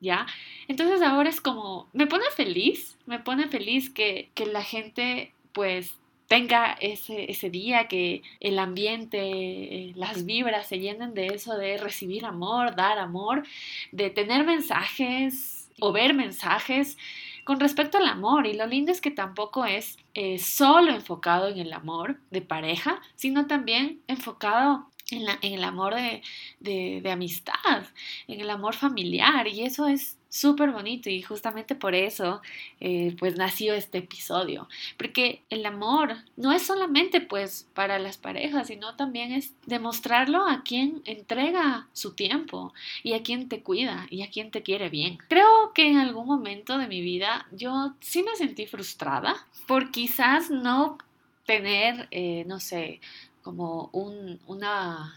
¿ya? 0.00 0.26
Entonces 0.68 1.00
ahora 1.00 1.30
es 1.30 1.40
como, 1.40 1.88
me 1.94 2.06
pone 2.06 2.26
feliz, 2.36 2.98
me 3.06 3.20
pone 3.20 3.48
feliz 3.48 3.88
que, 3.88 4.28
que 4.34 4.44
la 4.44 4.62
gente 4.62 5.32
pues 5.54 5.94
tenga 6.26 6.72
ese, 6.80 7.30
ese 7.30 7.50
día, 7.50 7.88
que 7.88 8.22
el 8.40 8.58
ambiente, 8.58 9.18
eh, 9.20 9.92
las 9.96 10.24
vibras 10.24 10.66
se 10.66 10.78
llenen 10.78 11.14
de 11.14 11.28
eso, 11.28 11.56
de 11.56 11.78
recibir 11.78 12.24
amor, 12.24 12.74
dar 12.74 12.98
amor, 12.98 13.44
de 13.92 14.10
tener 14.10 14.44
mensajes 14.44 15.70
o 15.80 15.92
ver 15.92 16.14
mensajes 16.14 16.96
con 17.44 17.60
respecto 17.60 17.98
al 17.98 18.06
amor. 18.06 18.46
Y 18.46 18.54
lo 18.54 18.66
lindo 18.66 18.92
es 18.92 19.00
que 19.00 19.10
tampoco 19.10 19.64
es 19.64 19.98
eh, 20.14 20.38
solo 20.38 20.92
enfocado 20.92 21.48
en 21.48 21.58
el 21.58 21.72
amor 21.72 22.18
de 22.30 22.42
pareja, 22.42 23.00
sino 23.14 23.46
también 23.46 24.00
enfocado 24.08 24.90
en, 25.10 25.26
el 25.40 25.62
amor 25.62 25.94
de, 25.94 26.22
de 26.60 27.10
amistad, 27.12 27.84
en 28.26 28.40
el 28.40 28.50
amor 28.50 28.74
familiar. 28.74 29.46
Y 29.46 29.62
eso 29.62 29.86
es 29.86 30.18
súper 30.36 30.70
bonito 30.70 31.08
y 31.10 31.22
justamente 31.22 31.74
por 31.74 31.94
eso 31.94 32.42
eh, 32.80 33.16
pues 33.18 33.36
nació 33.36 33.74
este 33.74 33.98
episodio 33.98 34.68
porque 34.96 35.42
el 35.50 35.64
amor 35.64 36.16
no 36.36 36.52
es 36.52 36.62
solamente 36.62 37.20
pues 37.20 37.68
para 37.74 37.98
las 37.98 38.18
parejas 38.18 38.68
sino 38.68 38.96
también 38.96 39.32
es 39.32 39.52
demostrarlo 39.66 40.46
a 40.46 40.62
quien 40.62 41.02
entrega 41.04 41.88
su 41.92 42.14
tiempo 42.14 42.72
y 43.02 43.14
a 43.14 43.22
quien 43.22 43.48
te 43.48 43.62
cuida 43.62 44.06
y 44.10 44.22
a 44.22 44.30
quien 44.30 44.50
te 44.50 44.62
quiere 44.62 44.88
bien. 44.88 45.18
Creo 45.28 45.72
que 45.74 45.88
en 45.88 45.98
algún 45.98 46.26
momento 46.26 46.78
de 46.78 46.86
mi 46.86 47.00
vida 47.00 47.46
yo 47.52 47.94
sí 48.00 48.22
me 48.22 48.36
sentí 48.36 48.66
frustrada 48.66 49.34
por 49.66 49.90
quizás 49.90 50.50
no 50.50 50.98
tener 51.44 52.08
eh, 52.10 52.44
no 52.46 52.60
sé 52.60 53.00
como 53.42 53.90
un, 53.92 54.40
una, 54.46 55.14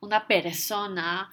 una 0.00 0.26
persona 0.26 1.30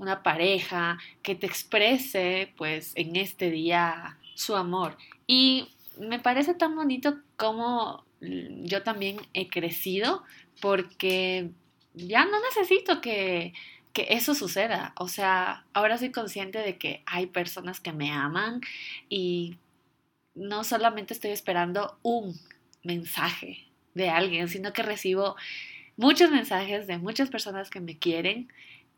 una 0.00 0.22
pareja 0.22 0.98
que 1.22 1.34
te 1.34 1.46
exprese 1.46 2.52
pues 2.56 2.92
en 2.96 3.16
este 3.16 3.50
día 3.50 4.18
su 4.34 4.56
amor. 4.56 4.96
Y 5.26 5.68
me 5.98 6.18
parece 6.18 6.54
tan 6.54 6.74
bonito 6.74 7.18
como 7.36 8.04
yo 8.20 8.82
también 8.82 9.18
he 9.34 9.48
crecido 9.48 10.22
porque 10.62 11.50
ya 11.92 12.24
no 12.24 12.38
necesito 12.42 13.02
que, 13.02 13.52
que 13.92 14.06
eso 14.10 14.34
suceda. 14.34 14.94
O 14.96 15.06
sea, 15.08 15.66
ahora 15.74 15.98
soy 15.98 16.10
consciente 16.10 16.60
de 16.60 16.78
que 16.78 17.02
hay 17.04 17.26
personas 17.26 17.78
que 17.78 17.92
me 17.92 18.10
aman 18.10 18.62
y 19.10 19.58
no 20.34 20.64
solamente 20.64 21.12
estoy 21.12 21.32
esperando 21.32 21.98
un 22.02 22.40
mensaje 22.82 23.66
de 23.92 24.08
alguien, 24.08 24.48
sino 24.48 24.72
que 24.72 24.82
recibo 24.82 25.36
muchos 25.98 26.30
mensajes 26.30 26.86
de 26.86 26.96
muchas 26.96 27.28
personas 27.28 27.68
que 27.68 27.80
me 27.80 27.98
quieren 27.98 28.50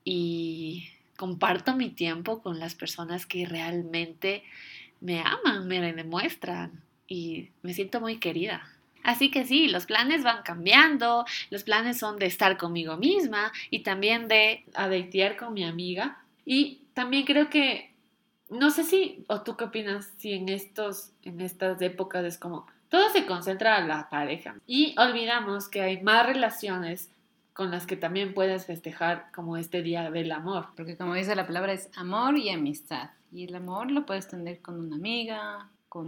y 0.05 0.89
comparto 1.17 1.77
mi 1.77 1.91
tiempo 1.91 2.43
con 2.43 2.59
las 2.59 2.75
personas 2.75 3.27
que 3.27 3.47
realmente 3.47 4.43
me 5.01 5.21
aman, 5.21 5.67
me 5.67 5.93
demuestran 5.93 6.83
y 7.07 7.51
me 7.63 7.75
siento 7.75 8.01
muy 8.01 8.19
querida. 8.19 8.69
Así 9.03 9.31
que 9.31 9.45
sí, 9.45 9.69
los 9.69 9.87
planes 9.87 10.23
van 10.23 10.43
cambiando, 10.43 11.25
los 11.51 11.65
planes 11.65 11.99
son 11.99 12.19
de 12.19 12.27
estar 12.27 12.57
conmigo 12.57 12.97
misma 12.97 13.53
y 13.71 13.81
también 13.81 14.29
de 14.29 14.65
adeitear 14.75 15.37
con 15.37 15.55
mi 15.55 15.65
amiga. 15.65 16.23
Y 16.45 16.83
también 16.95 17.25
creo 17.25 17.51
que, 17.51 17.93
no 18.49 18.71
sé 18.71 18.85
si, 18.85 19.25
o 19.29 19.43
tú 19.43 19.57
qué 19.57 19.65
opinas, 19.65 20.13
si 20.19 20.33
en, 20.33 20.49
estos, 20.49 21.11
en 21.25 21.41
estas 21.41 21.83
épocas 21.83 22.25
es 22.25 22.39
como, 22.39 22.67
todo 22.89 23.09
se 23.11 23.27
concentra 23.27 23.79
en 23.79 23.89
la 23.89 24.09
pareja 24.11 24.57
y 24.67 24.95
olvidamos 24.99 25.69
que 25.69 25.81
hay 25.81 26.03
más 26.03 26.27
relaciones 26.27 27.11
con 27.53 27.71
las 27.71 27.87
que 27.87 27.97
también 27.97 28.35
puedes 28.35 28.67
festejar 28.67 29.31
como 29.35 29.57
este 29.57 29.83
día 29.83 30.11
del 30.11 30.33
amor. 30.33 30.69
Porque 30.77 30.97
como 30.97 31.15
dice 31.15 31.35
la 31.35 31.47
palabra 31.47 31.73
es 31.73 31.91
amor 31.97 32.39
y 32.39 32.51
amistad. 32.51 33.11
Y 33.31 33.45
el 33.45 33.55
amor 33.55 33.91
lo 33.91 34.07
puedes 34.07 34.29
tener 34.29 34.61
con 34.61 34.79
una 34.79 34.97
amiga, 34.97 35.71
con 35.89 36.07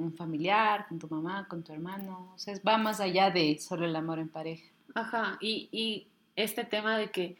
un 0.00 0.12
familiar, 0.14 0.86
con 0.88 0.98
tu 0.98 1.08
mamá, 1.08 1.46
con 1.48 1.62
tu 1.62 1.72
hermano. 1.72 2.32
O 2.34 2.38
sea, 2.38 2.54
va 2.66 2.78
más 2.78 3.00
allá 3.00 3.30
de 3.30 3.58
solo 3.58 3.86
el 3.86 3.96
amor 3.96 4.18
en 4.18 4.28
pareja. 4.28 4.66
Ajá, 4.94 5.36
y, 5.40 5.68
y 5.72 6.08
este 6.36 6.64
tema 6.64 6.96
de 6.96 7.10
que 7.10 7.36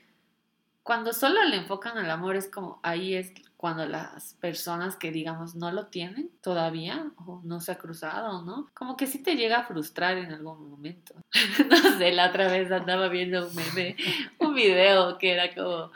cuando 0.86 1.12
solo 1.12 1.42
le 1.44 1.56
enfocan 1.56 1.98
al 1.98 2.08
amor 2.08 2.36
es 2.36 2.48
como 2.48 2.78
ahí 2.84 3.16
es 3.16 3.32
cuando 3.56 3.86
las 3.86 4.34
personas 4.34 4.94
que 4.94 5.10
digamos 5.10 5.56
no 5.56 5.72
lo 5.72 5.86
tienen 5.86 6.30
todavía 6.40 7.10
o 7.16 7.40
no 7.42 7.60
se 7.60 7.72
ha 7.72 7.78
cruzado, 7.78 8.42
¿no? 8.42 8.70
Como 8.72 8.96
que 8.96 9.08
sí 9.08 9.20
te 9.20 9.34
llega 9.34 9.58
a 9.58 9.66
frustrar 9.66 10.16
en 10.16 10.30
algún 10.32 10.70
momento. 10.70 11.16
no 11.68 11.98
sé, 11.98 12.12
la 12.12 12.28
otra 12.28 12.46
vez 12.46 12.70
andaba 12.70 13.08
viendo 13.08 13.48
un 13.48 13.54
meme, 13.56 13.96
un 14.38 14.54
video 14.54 15.18
que 15.18 15.32
era 15.32 15.52
como 15.52 15.90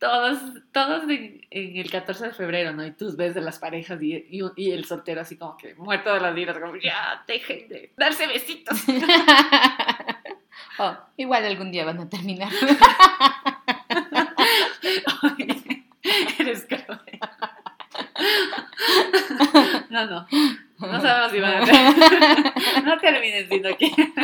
todos, 0.00 0.40
todos 0.72 1.04
en, 1.04 1.46
el 1.52 1.88
14 1.88 2.26
de 2.26 2.32
febrero, 2.32 2.72
¿no? 2.72 2.84
Y 2.84 2.90
tú 2.90 3.14
ves 3.16 3.36
de 3.36 3.40
las 3.40 3.60
parejas 3.60 4.02
y, 4.02 4.26
y, 4.28 4.70
el 4.72 4.84
soltero 4.84 5.20
así 5.20 5.36
como 5.36 5.56
que 5.56 5.76
muerto 5.76 6.12
de 6.12 6.18
las 6.18 6.36
iras, 6.36 6.58
como 6.58 6.74
ya, 6.74 7.22
dejen 7.28 7.68
de 7.68 7.92
darse 7.96 8.26
besitos. 8.26 8.82
oh, 10.80 10.96
igual 11.16 11.44
algún 11.44 11.70
día 11.70 11.84
van 11.84 12.00
a 12.00 12.08
terminar. 12.08 12.50
eres 16.38 16.66
cruel. 16.66 17.20
No, 19.90 20.06
no. 20.06 20.26
No 20.78 21.00
sabemos 21.00 21.32
si 21.32 21.40
van 21.40 21.62
a 21.62 21.64
terminar. 21.64 22.84
No 22.84 22.98
terminen 22.98 23.48
si 23.48 23.60
no 23.60 23.76
quieren. 23.76 24.14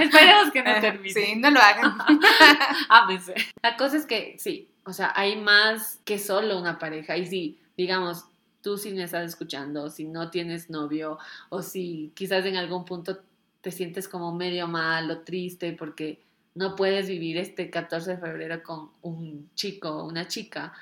Esperemos 0.00 0.50
que 0.52 0.62
no 0.62 0.80
terminen. 0.80 1.14
Sí, 1.14 1.36
no 1.36 1.50
lo 1.50 1.60
hagan. 1.60 1.96
Ámense. 2.88 3.34
La 3.62 3.76
cosa 3.76 3.96
es 3.96 4.06
que 4.06 4.36
sí, 4.38 4.68
o 4.84 4.92
sea, 4.92 5.12
hay 5.14 5.36
más 5.36 6.00
que 6.04 6.18
solo 6.18 6.58
una 6.58 6.78
pareja. 6.78 7.16
Y 7.16 7.26
si, 7.26 7.60
digamos, 7.76 8.24
tú 8.60 8.76
si 8.76 8.92
me 8.92 9.04
estás 9.04 9.24
escuchando, 9.26 9.88
si 9.90 10.04
no 10.04 10.30
tienes 10.30 10.68
novio, 10.68 11.18
o 11.48 11.62
si 11.62 12.12
quizás 12.14 12.44
en 12.44 12.56
algún 12.56 12.84
punto 12.84 13.18
te 13.60 13.70
sientes 13.70 14.08
como 14.08 14.34
medio 14.34 14.66
mal 14.66 15.08
o 15.10 15.18
triste 15.20 15.72
porque 15.72 16.20
no 16.54 16.76
puedes 16.76 17.08
vivir 17.08 17.38
este 17.38 17.70
14 17.70 18.12
de 18.12 18.18
febrero 18.18 18.62
con 18.62 18.90
un 19.02 19.50
chico 19.54 19.90
o 19.90 20.06
una 20.06 20.28
chica, 20.28 20.72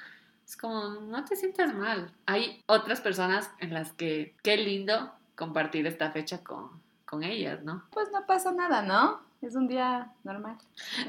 es 0.46 0.56
como, 0.56 0.88
no 0.88 1.24
te 1.24 1.36
sientas 1.36 1.72
mal. 1.74 2.10
Hay 2.26 2.62
otras 2.66 3.00
personas 3.00 3.50
en 3.60 3.72
las 3.72 3.92
que, 3.92 4.34
qué 4.42 4.56
lindo 4.56 5.12
compartir 5.36 5.86
esta 5.86 6.10
fecha 6.10 6.42
con, 6.42 6.70
con 7.04 7.22
ellas, 7.22 7.62
¿no? 7.62 7.84
Pues 7.90 8.08
no 8.12 8.26
pasa 8.26 8.52
nada, 8.52 8.82
¿no? 8.82 9.20
Es 9.42 9.54
un 9.54 9.68
día 9.68 10.12
normal. 10.22 10.56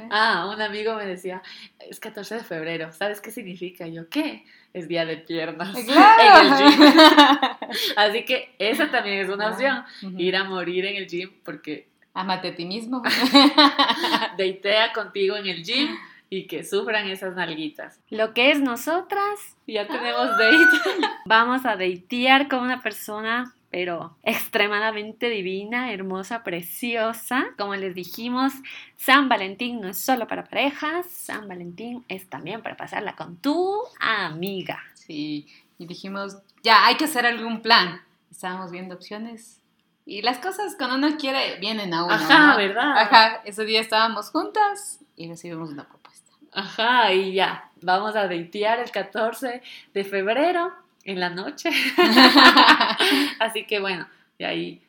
Ah, 0.09 0.49
un 0.53 0.61
amigo 0.61 0.95
me 0.95 1.05
decía, 1.05 1.41
es 1.79 1.99
14 1.99 2.35
de 2.35 2.43
febrero, 2.43 2.93
¿sabes 2.93 3.19
qué 3.19 3.29
significa? 3.29 3.87
yo, 3.87 4.07
¿qué? 4.07 4.45
Es 4.73 4.87
día 4.87 5.05
de 5.05 5.17
piernas. 5.17 5.75
¡Claro! 5.83 6.47
En 6.47 6.53
el 6.53 6.71
gym. 6.71 6.99
Así 7.97 8.23
que 8.23 8.55
esa 8.57 8.89
también 8.89 9.19
es 9.19 9.29
una 9.29 9.49
opción, 9.49 9.83
ir 10.17 10.37
a 10.37 10.45
morir 10.45 10.85
en 10.85 10.95
el 10.95 11.07
gym 11.07 11.31
porque... 11.43 11.90
Amate 12.13 12.49
a 12.49 12.55
ti 12.55 12.65
mismo. 12.65 13.01
Deitea 14.37 14.93
contigo 14.93 15.35
en 15.35 15.47
el 15.47 15.63
gym 15.63 15.89
y 16.29 16.47
que 16.47 16.63
sufran 16.63 17.07
esas 17.07 17.35
nalguitas. 17.35 17.99
Lo 18.09 18.33
que 18.33 18.51
es 18.51 18.61
nosotras, 18.61 19.57
ya 19.67 19.87
tenemos 19.87 20.29
date. 20.37 21.07
Vamos 21.25 21.65
a 21.65 21.75
deitear 21.75 22.47
con 22.47 22.59
una 22.59 22.81
persona 22.81 23.53
pero 23.71 24.17
extremadamente 24.23 25.29
divina, 25.29 25.93
hermosa, 25.93 26.43
preciosa. 26.43 27.45
Como 27.57 27.73
les 27.75 27.95
dijimos, 27.95 28.51
San 28.97 29.29
Valentín 29.29 29.79
no 29.79 29.87
es 29.87 29.97
solo 29.97 30.27
para 30.27 30.43
parejas, 30.43 31.07
San 31.09 31.47
Valentín 31.47 32.03
es 32.09 32.29
también 32.29 32.61
para 32.61 32.75
pasarla 32.75 33.15
con 33.15 33.37
tu 33.37 33.81
amiga. 33.99 34.83
Sí, 34.93 35.47
y 35.79 35.87
dijimos, 35.87 36.37
ya, 36.63 36.85
hay 36.85 36.97
que 36.97 37.05
hacer 37.05 37.25
algún 37.25 37.61
plan. 37.61 38.01
Estábamos 38.29 38.71
viendo 38.71 38.93
opciones 38.93 39.60
y 40.05 40.21
las 40.21 40.39
cosas 40.39 40.75
cuando 40.77 40.95
uno 40.95 41.17
quiere 41.17 41.59
vienen 41.59 41.93
a 41.93 42.03
uno. 42.03 42.13
Ajá, 42.13 42.57
¿verdad? 42.57 42.97
Ajá, 42.97 43.41
ese 43.45 43.65
día 43.65 43.81
estábamos 43.81 44.29
juntas 44.29 44.99
y 45.15 45.27
recibimos 45.27 45.69
una 45.69 45.87
propuesta. 45.87 46.31
Ajá, 46.51 47.13
y 47.13 47.33
ya, 47.33 47.69
vamos 47.81 48.15
a 48.15 48.27
datear 48.27 48.79
el 48.79 48.91
14 48.91 49.61
de 49.93 50.03
febrero 50.03 50.73
en 51.03 51.19
la 51.19 51.29
noche. 51.29 51.69
Así 53.39 53.65
que 53.65 53.79
bueno, 53.79 54.07
de 54.37 54.45
ahí, 54.45 54.87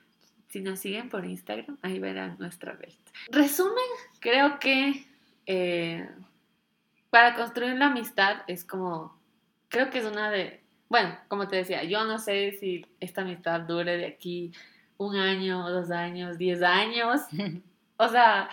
si 0.49 0.61
nos 0.61 0.81
siguen 0.81 1.09
por 1.09 1.25
Instagram, 1.25 1.79
ahí 1.83 1.99
verán 1.99 2.37
nuestra 2.39 2.73
vez. 2.73 2.99
Resumen, 3.31 3.77
creo 4.21 4.59
que 4.59 5.07
eh, 5.47 6.09
para 7.11 7.35
construir 7.35 7.77
la 7.77 7.87
amistad 7.87 8.43
es 8.47 8.65
como, 8.65 9.19
creo 9.69 9.91
que 9.91 9.99
es 9.99 10.05
una 10.05 10.31
de, 10.31 10.63
bueno, 10.89 11.17
como 11.29 11.49
te 11.49 11.57
decía, 11.57 11.85
yo 11.85 12.05
no 12.05 12.19
sé 12.19 12.57
si 12.59 12.87
esta 13.01 13.23
amistad 13.23 13.61
dure 13.61 13.97
de 13.97 14.07
aquí 14.07 14.53
un 15.07 15.17
año, 15.17 15.69
dos 15.71 15.91
años, 15.91 16.39
diez 16.39 16.63
años. 16.63 17.21
O 17.99 18.09
sea, 18.09 18.49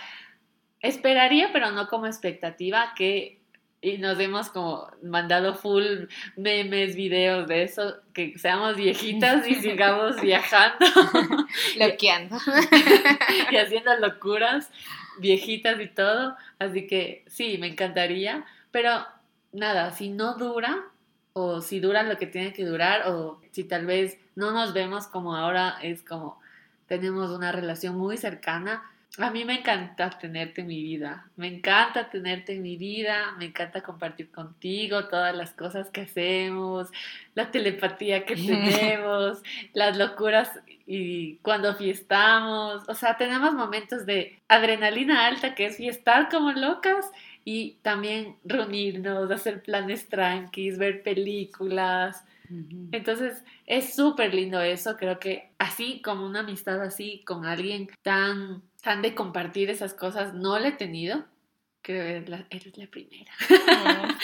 esperaría, 0.79 1.49
pero 1.51 1.71
no 1.71 1.87
como 1.87 2.05
expectativa, 2.05 2.93
que 2.95 3.39
y 3.81 3.97
nos 3.97 4.19
hemos 4.19 4.49
como 4.49 4.89
mandado 5.01 5.55
full 5.55 6.07
memes, 6.35 6.95
videos 6.95 7.47
de 7.47 7.63
eso, 7.63 7.95
que 8.13 8.37
seamos 8.37 8.75
viejitas 8.75 9.47
y 9.47 9.55
sigamos 9.61 10.19
viajando. 10.21 10.85
Loqueando. 11.77 12.37
y 13.51 13.55
haciendo 13.55 13.95
locuras, 13.97 14.69
viejitas 15.19 15.79
y 15.79 15.87
todo. 15.87 16.35
Así 16.59 16.87
que 16.87 17.23
sí, 17.27 17.57
me 17.57 17.67
encantaría. 17.67 18.45
Pero 18.71 19.05
nada, 19.53 19.91
si 19.91 20.09
no 20.09 20.35
dura, 20.35 20.83
o 21.33 21.61
si 21.61 21.79
dura 21.79 22.03
lo 22.03 22.17
que 22.17 22.27
tiene 22.27 22.51
que 22.51 22.65
durar, 22.65 23.07
o 23.07 23.39
si 23.51 23.63
tal 23.63 23.85
vez 23.85 24.17
no 24.35 24.51
nos 24.51 24.73
vemos 24.73 25.07
como 25.07 25.35
ahora, 25.35 25.77
es 25.81 26.03
como 26.03 26.38
tenemos 26.89 27.29
una 27.29 27.53
relación 27.53 27.95
muy 27.97 28.17
cercana, 28.17 28.83
a 29.17 29.31
mí 29.31 29.43
me 29.43 29.59
encanta 29.59 30.09
tenerte 30.11 30.61
en 30.61 30.67
mi 30.67 30.81
vida, 30.83 31.25
me 31.35 31.47
encanta 31.47 32.09
tenerte 32.09 32.53
en 32.53 32.61
mi 32.61 32.77
vida, 32.77 33.35
me 33.37 33.45
encanta 33.45 33.81
compartir 33.81 34.31
contigo 34.31 35.07
todas 35.07 35.35
las 35.35 35.51
cosas 35.51 35.89
que 35.89 36.01
hacemos, 36.01 36.89
la 37.35 37.51
telepatía 37.51 38.25
que 38.25 38.35
tenemos, 38.35 39.41
las 39.73 39.97
locuras 39.97 40.51
y 40.85 41.35
cuando 41.37 41.75
fiestamos, 41.75 42.87
o 42.87 42.93
sea, 42.93 43.17
tenemos 43.17 43.53
momentos 43.53 44.05
de 44.05 44.39
adrenalina 44.47 45.27
alta 45.27 45.55
que 45.55 45.65
es 45.65 45.77
fiestar 45.77 46.29
como 46.29 46.51
locas 46.51 47.11
y 47.43 47.77
también 47.81 48.35
reunirnos, 48.45 49.31
hacer 49.31 49.61
planes 49.61 50.07
tranquis, 50.07 50.77
ver 50.77 51.03
películas, 51.03 52.23
entonces 52.91 53.43
es 53.65 53.93
súper 53.93 54.33
lindo 54.33 54.59
eso, 54.59 54.97
creo 54.97 55.19
que 55.19 55.51
así 55.59 56.01
como 56.01 56.25
una 56.25 56.39
amistad 56.39 56.81
así 56.81 57.23
con 57.25 57.45
alguien 57.45 57.89
tan, 58.01 58.63
tan 58.81 59.01
de 59.01 59.13
compartir 59.13 59.69
esas 59.69 59.93
cosas, 59.93 60.33
no 60.33 60.57
la 60.57 60.69
he 60.69 60.71
tenido, 60.71 61.25
creo 61.81 62.03
que 62.03 62.09
eres 62.11 62.29
la, 62.29 62.47
eres 62.49 62.77
la 62.77 62.87
primera. 62.87 63.31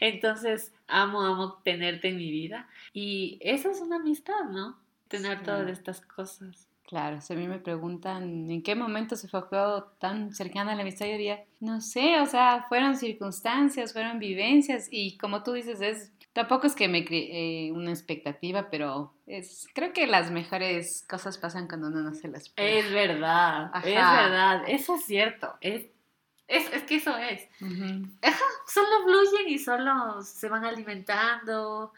Entonces 0.00 0.72
amo, 0.86 1.22
amo 1.22 1.60
tenerte 1.64 2.08
en 2.08 2.16
mi 2.16 2.30
vida 2.30 2.68
y 2.92 3.38
eso 3.40 3.70
es 3.70 3.80
una 3.80 3.96
amistad, 3.96 4.44
¿no? 4.50 4.78
Tener 5.08 5.42
todas 5.42 5.68
estas 5.68 6.00
cosas. 6.00 6.68
Claro, 6.92 7.20
si 7.20 7.32
a 7.32 7.36
mí 7.36 7.48
me 7.48 7.58
preguntan 7.58 8.50
en 8.50 8.62
qué 8.62 8.74
momento 8.74 9.16
se 9.16 9.26
fue 9.26 9.40
juego 9.42 9.84
tan 9.98 10.34
cercana 10.34 10.72
a 10.72 10.74
la 10.74 10.82
amistad, 10.82 11.06
yo 11.06 11.12
diría, 11.12 11.44
no 11.58 11.80
sé, 11.80 12.20
o 12.20 12.26
sea, 12.26 12.66
fueron 12.68 12.96
circunstancias, 12.96 13.92
fueron 13.92 14.18
vivencias 14.18 14.88
y 14.90 15.16
como 15.16 15.42
tú 15.42 15.52
dices, 15.52 15.80
es 15.80 16.12
Tampoco 16.32 16.66
es 16.66 16.74
que 16.74 16.88
me 16.88 17.04
cree 17.04 17.66
eh, 17.68 17.72
una 17.72 17.90
expectativa, 17.90 18.70
pero 18.70 19.14
es, 19.26 19.66
creo 19.74 19.92
que 19.92 20.06
las 20.06 20.30
mejores 20.30 21.04
cosas 21.08 21.36
pasan 21.36 21.68
cuando 21.68 21.88
uno 21.88 22.00
no 22.00 22.14
se 22.14 22.28
las 22.28 22.44
espera. 22.44 22.68
Es 22.68 22.90
verdad, 22.90 23.70
es 23.76 23.94
verdad, 23.94 24.62
eso 24.66 24.94
es 24.94 25.04
cierto, 25.04 25.54
es, 25.60 25.86
es, 26.48 26.82
que 26.84 26.96
eso 26.96 27.16
es. 27.18 27.48
solo 27.60 29.04
fluyen 29.04 29.48
y 29.48 29.58
solo 29.58 30.22
se 30.22 30.48
van 30.48 30.64
alimentando. 30.64 31.92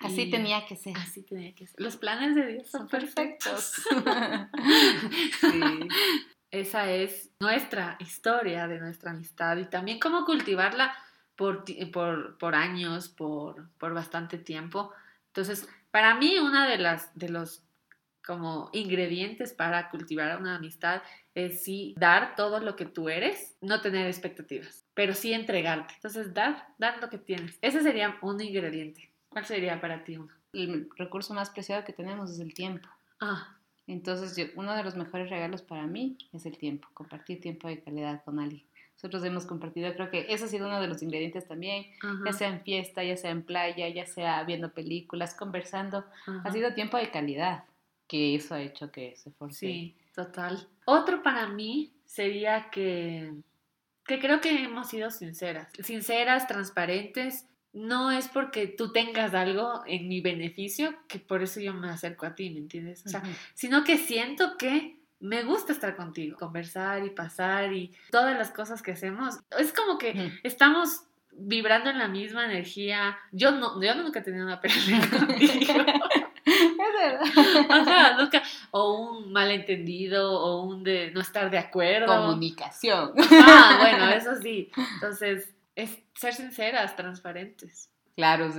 Así 0.00 0.30
tenía 0.30 0.66
que 0.66 0.76
ser. 0.76 0.96
Así 0.96 1.22
tenía 1.22 1.54
que 1.54 1.66
ser. 1.66 1.78
Los 1.78 1.96
planes 1.96 2.34
de 2.34 2.46
Dios 2.46 2.70
son, 2.70 2.88
perfectos. 2.88 3.82
sí. 5.40 5.60
Esa 6.50 6.90
es 6.90 7.30
nuestra 7.38 7.96
historia 8.00 8.66
de 8.66 8.80
nuestra 8.80 9.12
amistad 9.12 9.56
y 9.58 9.66
también 9.66 10.00
cómo 10.00 10.24
cultivarla 10.24 10.92
por, 11.40 11.64
por, 11.90 12.36
por 12.36 12.54
años, 12.54 13.08
por, 13.08 13.70
por, 13.78 13.94
bastante 13.94 14.36
tiempo. 14.36 14.92
Entonces, 15.28 15.66
para 15.90 16.14
mí 16.16 16.38
una 16.38 16.68
de 16.68 16.76
las, 16.76 17.18
de 17.18 17.30
los, 17.30 17.62
como 18.22 18.68
ingredientes 18.74 19.54
para 19.54 19.88
cultivar 19.88 20.38
una 20.38 20.56
amistad 20.56 21.00
es 21.34 21.64
sí 21.64 21.94
dar 21.96 22.36
todo 22.36 22.60
lo 22.60 22.76
que 22.76 22.84
tú 22.84 23.08
eres, 23.08 23.56
no 23.62 23.80
tener 23.80 24.06
expectativas, 24.06 24.84
pero 24.92 25.14
sí 25.14 25.32
entregarte. 25.32 25.94
Entonces, 25.94 26.34
dar, 26.34 26.74
dar 26.76 27.00
lo 27.00 27.08
que 27.08 27.16
tienes. 27.16 27.58
Ese 27.62 27.80
sería 27.80 28.18
un 28.20 28.38
ingrediente. 28.38 29.10
¿Cuál 29.30 29.46
sería 29.46 29.80
para 29.80 30.04
ti 30.04 30.18
uno? 30.18 30.34
El 30.52 30.90
recurso 30.94 31.32
más 31.32 31.48
preciado 31.48 31.86
que 31.86 31.94
tenemos 31.94 32.30
es 32.30 32.40
el 32.40 32.52
tiempo. 32.52 32.86
Ah, 33.18 33.56
Entonces, 33.86 34.52
uno 34.56 34.76
de 34.76 34.84
los 34.84 34.94
mejores 34.94 35.30
regalos 35.30 35.62
para 35.62 35.86
mí 35.86 36.18
es 36.34 36.44
el 36.44 36.58
tiempo, 36.58 36.86
compartir 36.92 37.40
tiempo 37.40 37.66
de 37.66 37.80
calidad 37.80 38.22
con 38.24 38.38
alguien. 38.40 38.69
Nosotros 39.00 39.24
hemos 39.24 39.46
compartido, 39.46 39.90
creo 39.94 40.10
que 40.10 40.26
eso 40.28 40.44
ha 40.44 40.48
sido 40.48 40.66
uno 40.66 40.78
de 40.78 40.86
los 40.86 41.00
ingredientes 41.00 41.48
también, 41.48 41.86
ya 42.26 42.34
sea 42.34 42.48
en 42.48 42.60
fiesta, 42.60 43.02
ya 43.02 43.16
sea 43.16 43.30
en 43.30 43.42
playa, 43.42 43.88
ya 43.88 44.04
sea 44.04 44.44
viendo 44.44 44.74
películas, 44.74 45.34
conversando. 45.34 46.04
Ha 46.44 46.52
sido 46.52 46.74
tiempo 46.74 46.98
de 46.98 47.10
calidad, 47.10 47.64
que 48.06 48.34
eso 48.34 48.54
ha 48.54 48.60
hecho 48.60 48.92
que 48.92 49.16
se 49.16 49.30
force. 49.30 49.58
Sí, 49.58 49.96
total. 50.14 50.68
Otro 50.84 51.22
para 51.22 51.48
mí 51.48 51.94
sería 52.04 52.68
que, 52.68 53.32
que 54.06 54.18
creo 54.18 54.42
que 54.42 54.64
hemos 54.64 54.90
sido 54.90 55.10
sinceras, 55.10 55.68
sinceras, 55.82 56.46
transparentes. 56.46 57.46
No 57.72 58.10
es 58.10 58.28
porque 58.28 58.66
tú 58.66 58.92
tengas 58.92 59.32
algo 59.32 59.82
en 59.86 60.08
mi 60.08 60.20
beneficio 60.20 60.94
que 61.08 61.20
por 61.20 61.42
eso 61.42 61.58
yo 61.58 61.72
me 61.72 61.88
acerco 61.88 62.26
a 62.26 62.34
ti, 62.34 62.50
¿me 62.50 62.58
entiendes? 62.58 63.06
O 63.06 63.08
sea, 63.08 63.22
sino 63.54 63.82
que 63.82 63.96
siento 63.96 64.58
que 64.58 64.99
me 65.20 65.42
gusta 65.44 65.72
estar 65.72 65.96
contigo, 65.96 66.36
conversar 66.38 67.04
y 67.04 67.10
pasar 67.10 67.72
y 67.72 67.94
todas 68.10 68.36
las 68.36 68.50
cosas 68.50 68.82
que 68.82 68.92
hacemos. 68.92 69.38
Es 69.58 69.72
como 69.72 69.98
que 69.98 70.32
estamos 70.42 71.04
vibrando 71.32 71.90
en 71.90 71.98
la 71.98 72.08
misma 72.08 72.46
energía. 72.46 73.18
Yo 73.30 73.52
no, 73.52 73.80
yo 73.82 73.94
nunca 73.94 74.20
he 74.20 74.22
tenido 74.22 74.44
una 74.44 74.60
pelea 74.60 75.00
contigo. 75.10 75.84
Es 76.44 76.76
verdad. 76.98 77.66
Ajá, 77.68 78.16
nunca. 78.18 78.42
O 78.70 78.94
un 78.94 79.32
malentendido 79.32 80.32
o 80.32 80.62
un 80.62 80.82
de 80.82 81.10
no 81.12 81.20
estar 81.20 81.50
de 81.50 81.58
acuerdo. 81.58 82.06
Comunicación. 82.06 83.12
Ah, 83.30 83.76
bueno, 83.80 84.10
eso 84.10 84.36
sí. 84.36 84.70
Entonces, 84.94 85.52
es 85.76 85.98
ser 86.14 86.34
sinceras, 86.34 86.96
transparentes. 86.96 87.90
Claro, 88.16 88.50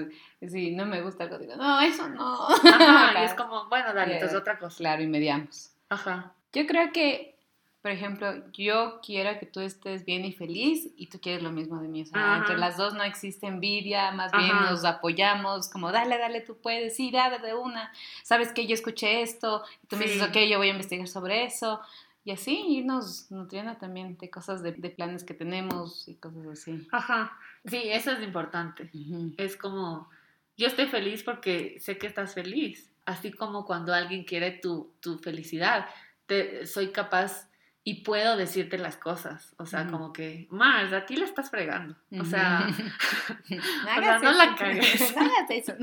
sí, 0.48 0.72
no 0.72 0.86
me 0.86 1.02
gusta 1.02 1.26
algo, 1.26 1.38
digo, 1.38 1.56
no, 1.56 1.82
eso 1.82 2.08
no. 2.10 2.48
Ajá, 2.50 3.22
y 3.22 3.26
es 3.26 3.34
como, 3.36 3.68
bueno, 3.70 3.94
dale, 3.94 4.16
entonces 4.16 4.38
otra 4.38 4.58
cosa. 4.58 4.78
Claro, 4.78 5.04
y 5.04 5.08
mediamos. 5.08 5.72
Ajá. 5.90 6.34
Yo 6.54 6.68
creo 6.68 6.92
que, 6.92 7.38
por 7.82 7.92
ejemplo, 7.92 8.52
yo 8.52 9.00
quiero 9.04 9.40
que 9.40 9.46
tú 9.46 9.60
estés 9.62 10.06
bien 10.06 10.26
y 10.26 10.34
feliz 10.34 10.90
y 10.98 11.08
tú 11.08 11.20
quieres 11.20 11.42
lo 11.42 11.52
mismo 11.52 11.82
de 11.82 11.88
mí. 11.88 12.02
O 12.02 12.06
sea, 12.06 12.22
Ajá. 12.22 12.38
entre 12.40 12.58
las 12.58 12.78
dos 12.78 12.94
no 12.94 13.04
existe 13.04 13.48
envidia, 13.48 14.12
más 14.12 14.32
bien 14.32 14.52
nos 14.70 14.86
apoyamos, 14.86 15.70
como 15.70 15.92
dale, 15.92 16.18
dale, 16.18 16.42
tú 16.42 16.58
puedes, 16.62 16.96
sí, 16.96 17.12
dale 17.12 17.40
de 17.40 17.54
una. 17.54 17.92
Sabes 18.24 18.52
que 18.52 18.68
yo 18.68 18.74
escuché 18.74 19.22
esto 19.22 19.64
y 19.84 19.88
tú 19.88 19.96
me 19.96 20.06
dices, 20.06 20.22
ok, 20.22 20.38
yo 20.50 20.58
voy 20.58 20.68
a 20.68 20.72
investigar 20.72 21.08
sobre 21.08 21.46
eso. 21.46 21.80
Y 22.24 22.32
así 22.32 22.66
irnos 22.68 23.32
nutriendo 23.32 23.76
también 23.78 24.16
de 24.18 24.30
cosas, 24.30 24.62
de, 24.62 24.74
de 24.74 24.90
planes 24.92 25.24
que 25.24 25.34
tenemos 25.34 26.08
y 26.08 26.16
cosas 26.16 26.46
así. 26.46 26.88
Ajá. 26.92 27.36
Sí, 27.66 27.82
eso 27.86 28.12
es 28.12 28.22
importante. 28.22 28.92
Es 29.38 29.58
como, 29.58 30.08
yo 30.56 30.68
estoy 30.68 30.86
feliz 30.86 31.24
porque 31.24 31.78
sé 31.80 31.98
que 31.98 32.06
estás 32.06 32.36
feliz. 32.36 32.92
Así 33.06 33.32
como 33.32 33.66
cuando 33.66 33.94
alguien 33.94 34.24
quiere 34.24 34.52
tu, 34.52 34.94
tu 35.00 35.18
felicidad, 35.18 35.88
te, 36.32 36.66
soy 36.66 36.94
capaz 36.94 37.50
y 37.84 38.04
puedo 38.04 38.38
decirte 38.38 38.78
las 38.78 38.96
cosas. 38.96 39.54
O 39.58 39.66
sea, 39.66 39.86
como 39.88 40.14
que, 40.14 40.48
Mars, 40.50 40.94
a 40.94 41.06
ti 41.06 41.18
la 41.18 41.26
estás 41.26 41.50
fregando. 41.50 41.98
O 42.18 42.24
sea, 42.24 42.70
No 42.70 43.58
o 43.58 43.62
sea, 43.84 43.96
hagas 43.96 44.24
no 44.24 44.32
la 44.32 44.56
cagues. 44.56 45.14
No 45.14 45.22
hagas 45.24 45.50
eso. 45.50 45.74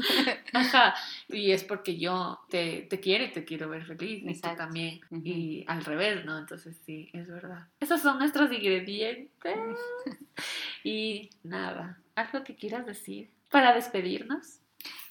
ajá. 0.54 0.94
Y 1.28 1.50
es 1.50 1.64
porque 1.64 1.98
yo 1.98 2.40
te, 2.48 2.86
te 2.88 2.98
quiero 2.98 3.24
y 3.24 3.32
te 3.32 3.44
quiero 3.44 3.68
ver 3.68 3.84
feliz. 3.84 4.20
Y 4.20 4.24
tú 4.24 4.30
Exacto. 4.30 4.56
también. 4.64 5.00
Y 5.10 5.66
al 5.68 5.84
revés, 5.84 6.24
¿no? 6.24 6.38
Entonces 6.38 6.80
sí, 6.86 7.10
es 7.12 7.28
verdad. 7.28 7.66
Esos 7.78 8.00
son 8.00 8.18
nuestros 8.18 8.50
ingredientes. 8.50 9.58
y 10.84 11.28
nada, 11.42 11.98
algo 12.14 12.42
que 12.42 12.54
quieras 12.56 12.86
decir 12.86 13.28
para 13.50 13.74
despedirnos. 13.74 14.60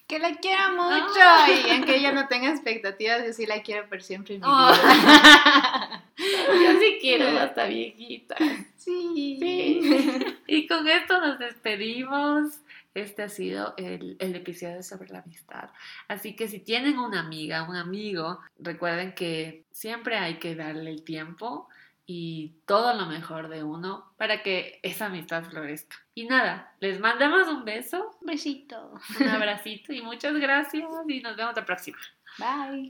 Que 0.08 0.18
la 0.18 0.34
quiero 0.36 0.72
mucho 0.72 1.20
Ah. 1.22 1.46
y 1.50 1.70
aunque 1.70 1.96
ella 1.96 2.12
no 2.12 2.26
tenga 2.28 2.48
expectativas, 2.50 3.24
yo 3.26 3.32
sí 3.32 3.44
la 3.46 3.62
quiero 3.62 3.88
por 3.88 4.02
siempre 4.02 4.36
en 4.36 4.40
mi 4.40 4.46
Oh. 4.50 4.72
vida. 4.72 6.02
Yo 6.18 6.80
sí 6.80 6.98
quiero 7.00 7.28
hasta 7.38 7.66
viejita. 7.66 8.34
Sí. 8.76 9.38
Sí. 9.40 9.80
Y 10.48 10.66
con 10.66 10.88
esto 10.88 11.20
nos 11.20 11.38
despedimos. 11.38 12.60
Este 12.94 13.22
ha 13.22 13.28
sido 13.28 13.74
el, 13.76 14.16
el 14.18 14.34
episodio 14.34 14.82
sobre 14.82 15.10
la 15.10 15.20
amistad. 15.20 15.68
Así 16.08 16.34
que 16.34 16.48
si 16.48 16.58
tienen 16.58 16.98
una 16.98 17.20
amiga, 17.20 17.62
un 17.68 17.76
amigo, 17.76 18.40
recuerden 18.58 19.14
que 19.14 19.62
siempre 19.70 20.16
hay 20.16 20.38
que 20.38 20.56
darle 20.56 20.90
el 20.90 21.04
tiempo 21.04 21.68
y 22.10 22.62
todo 22.64 22.94
lo 22.94 23.04
mejor 23.04 23.48
de 23.50 23.62
uno 23.62 24.14
para 24.16 24.42
que 24.42 24.80
esa 24.82 25.06
amistad 25.06 25.44
florezca. 25.44 25.96
Y 26.14 26.24
nada, 26.24 26.74
les 26.80 26.98
mandamos 27.00 27.46
un 27.48 27.66
beso, 27.66 28.16
Un 28.22 28.26
besito. 28.28 28.94
un 29.20 29.28
abracito 29.28 29.92
y 29.92 30.00
muchas 30.00 30.32
gracias 30.34 30.88
y 31.06 31.20
nos 31.20 31.36
vemos 31.36 31.54
la 31.54 31.66
próxima. 31.66 31.98
Bye. 32.38 32.86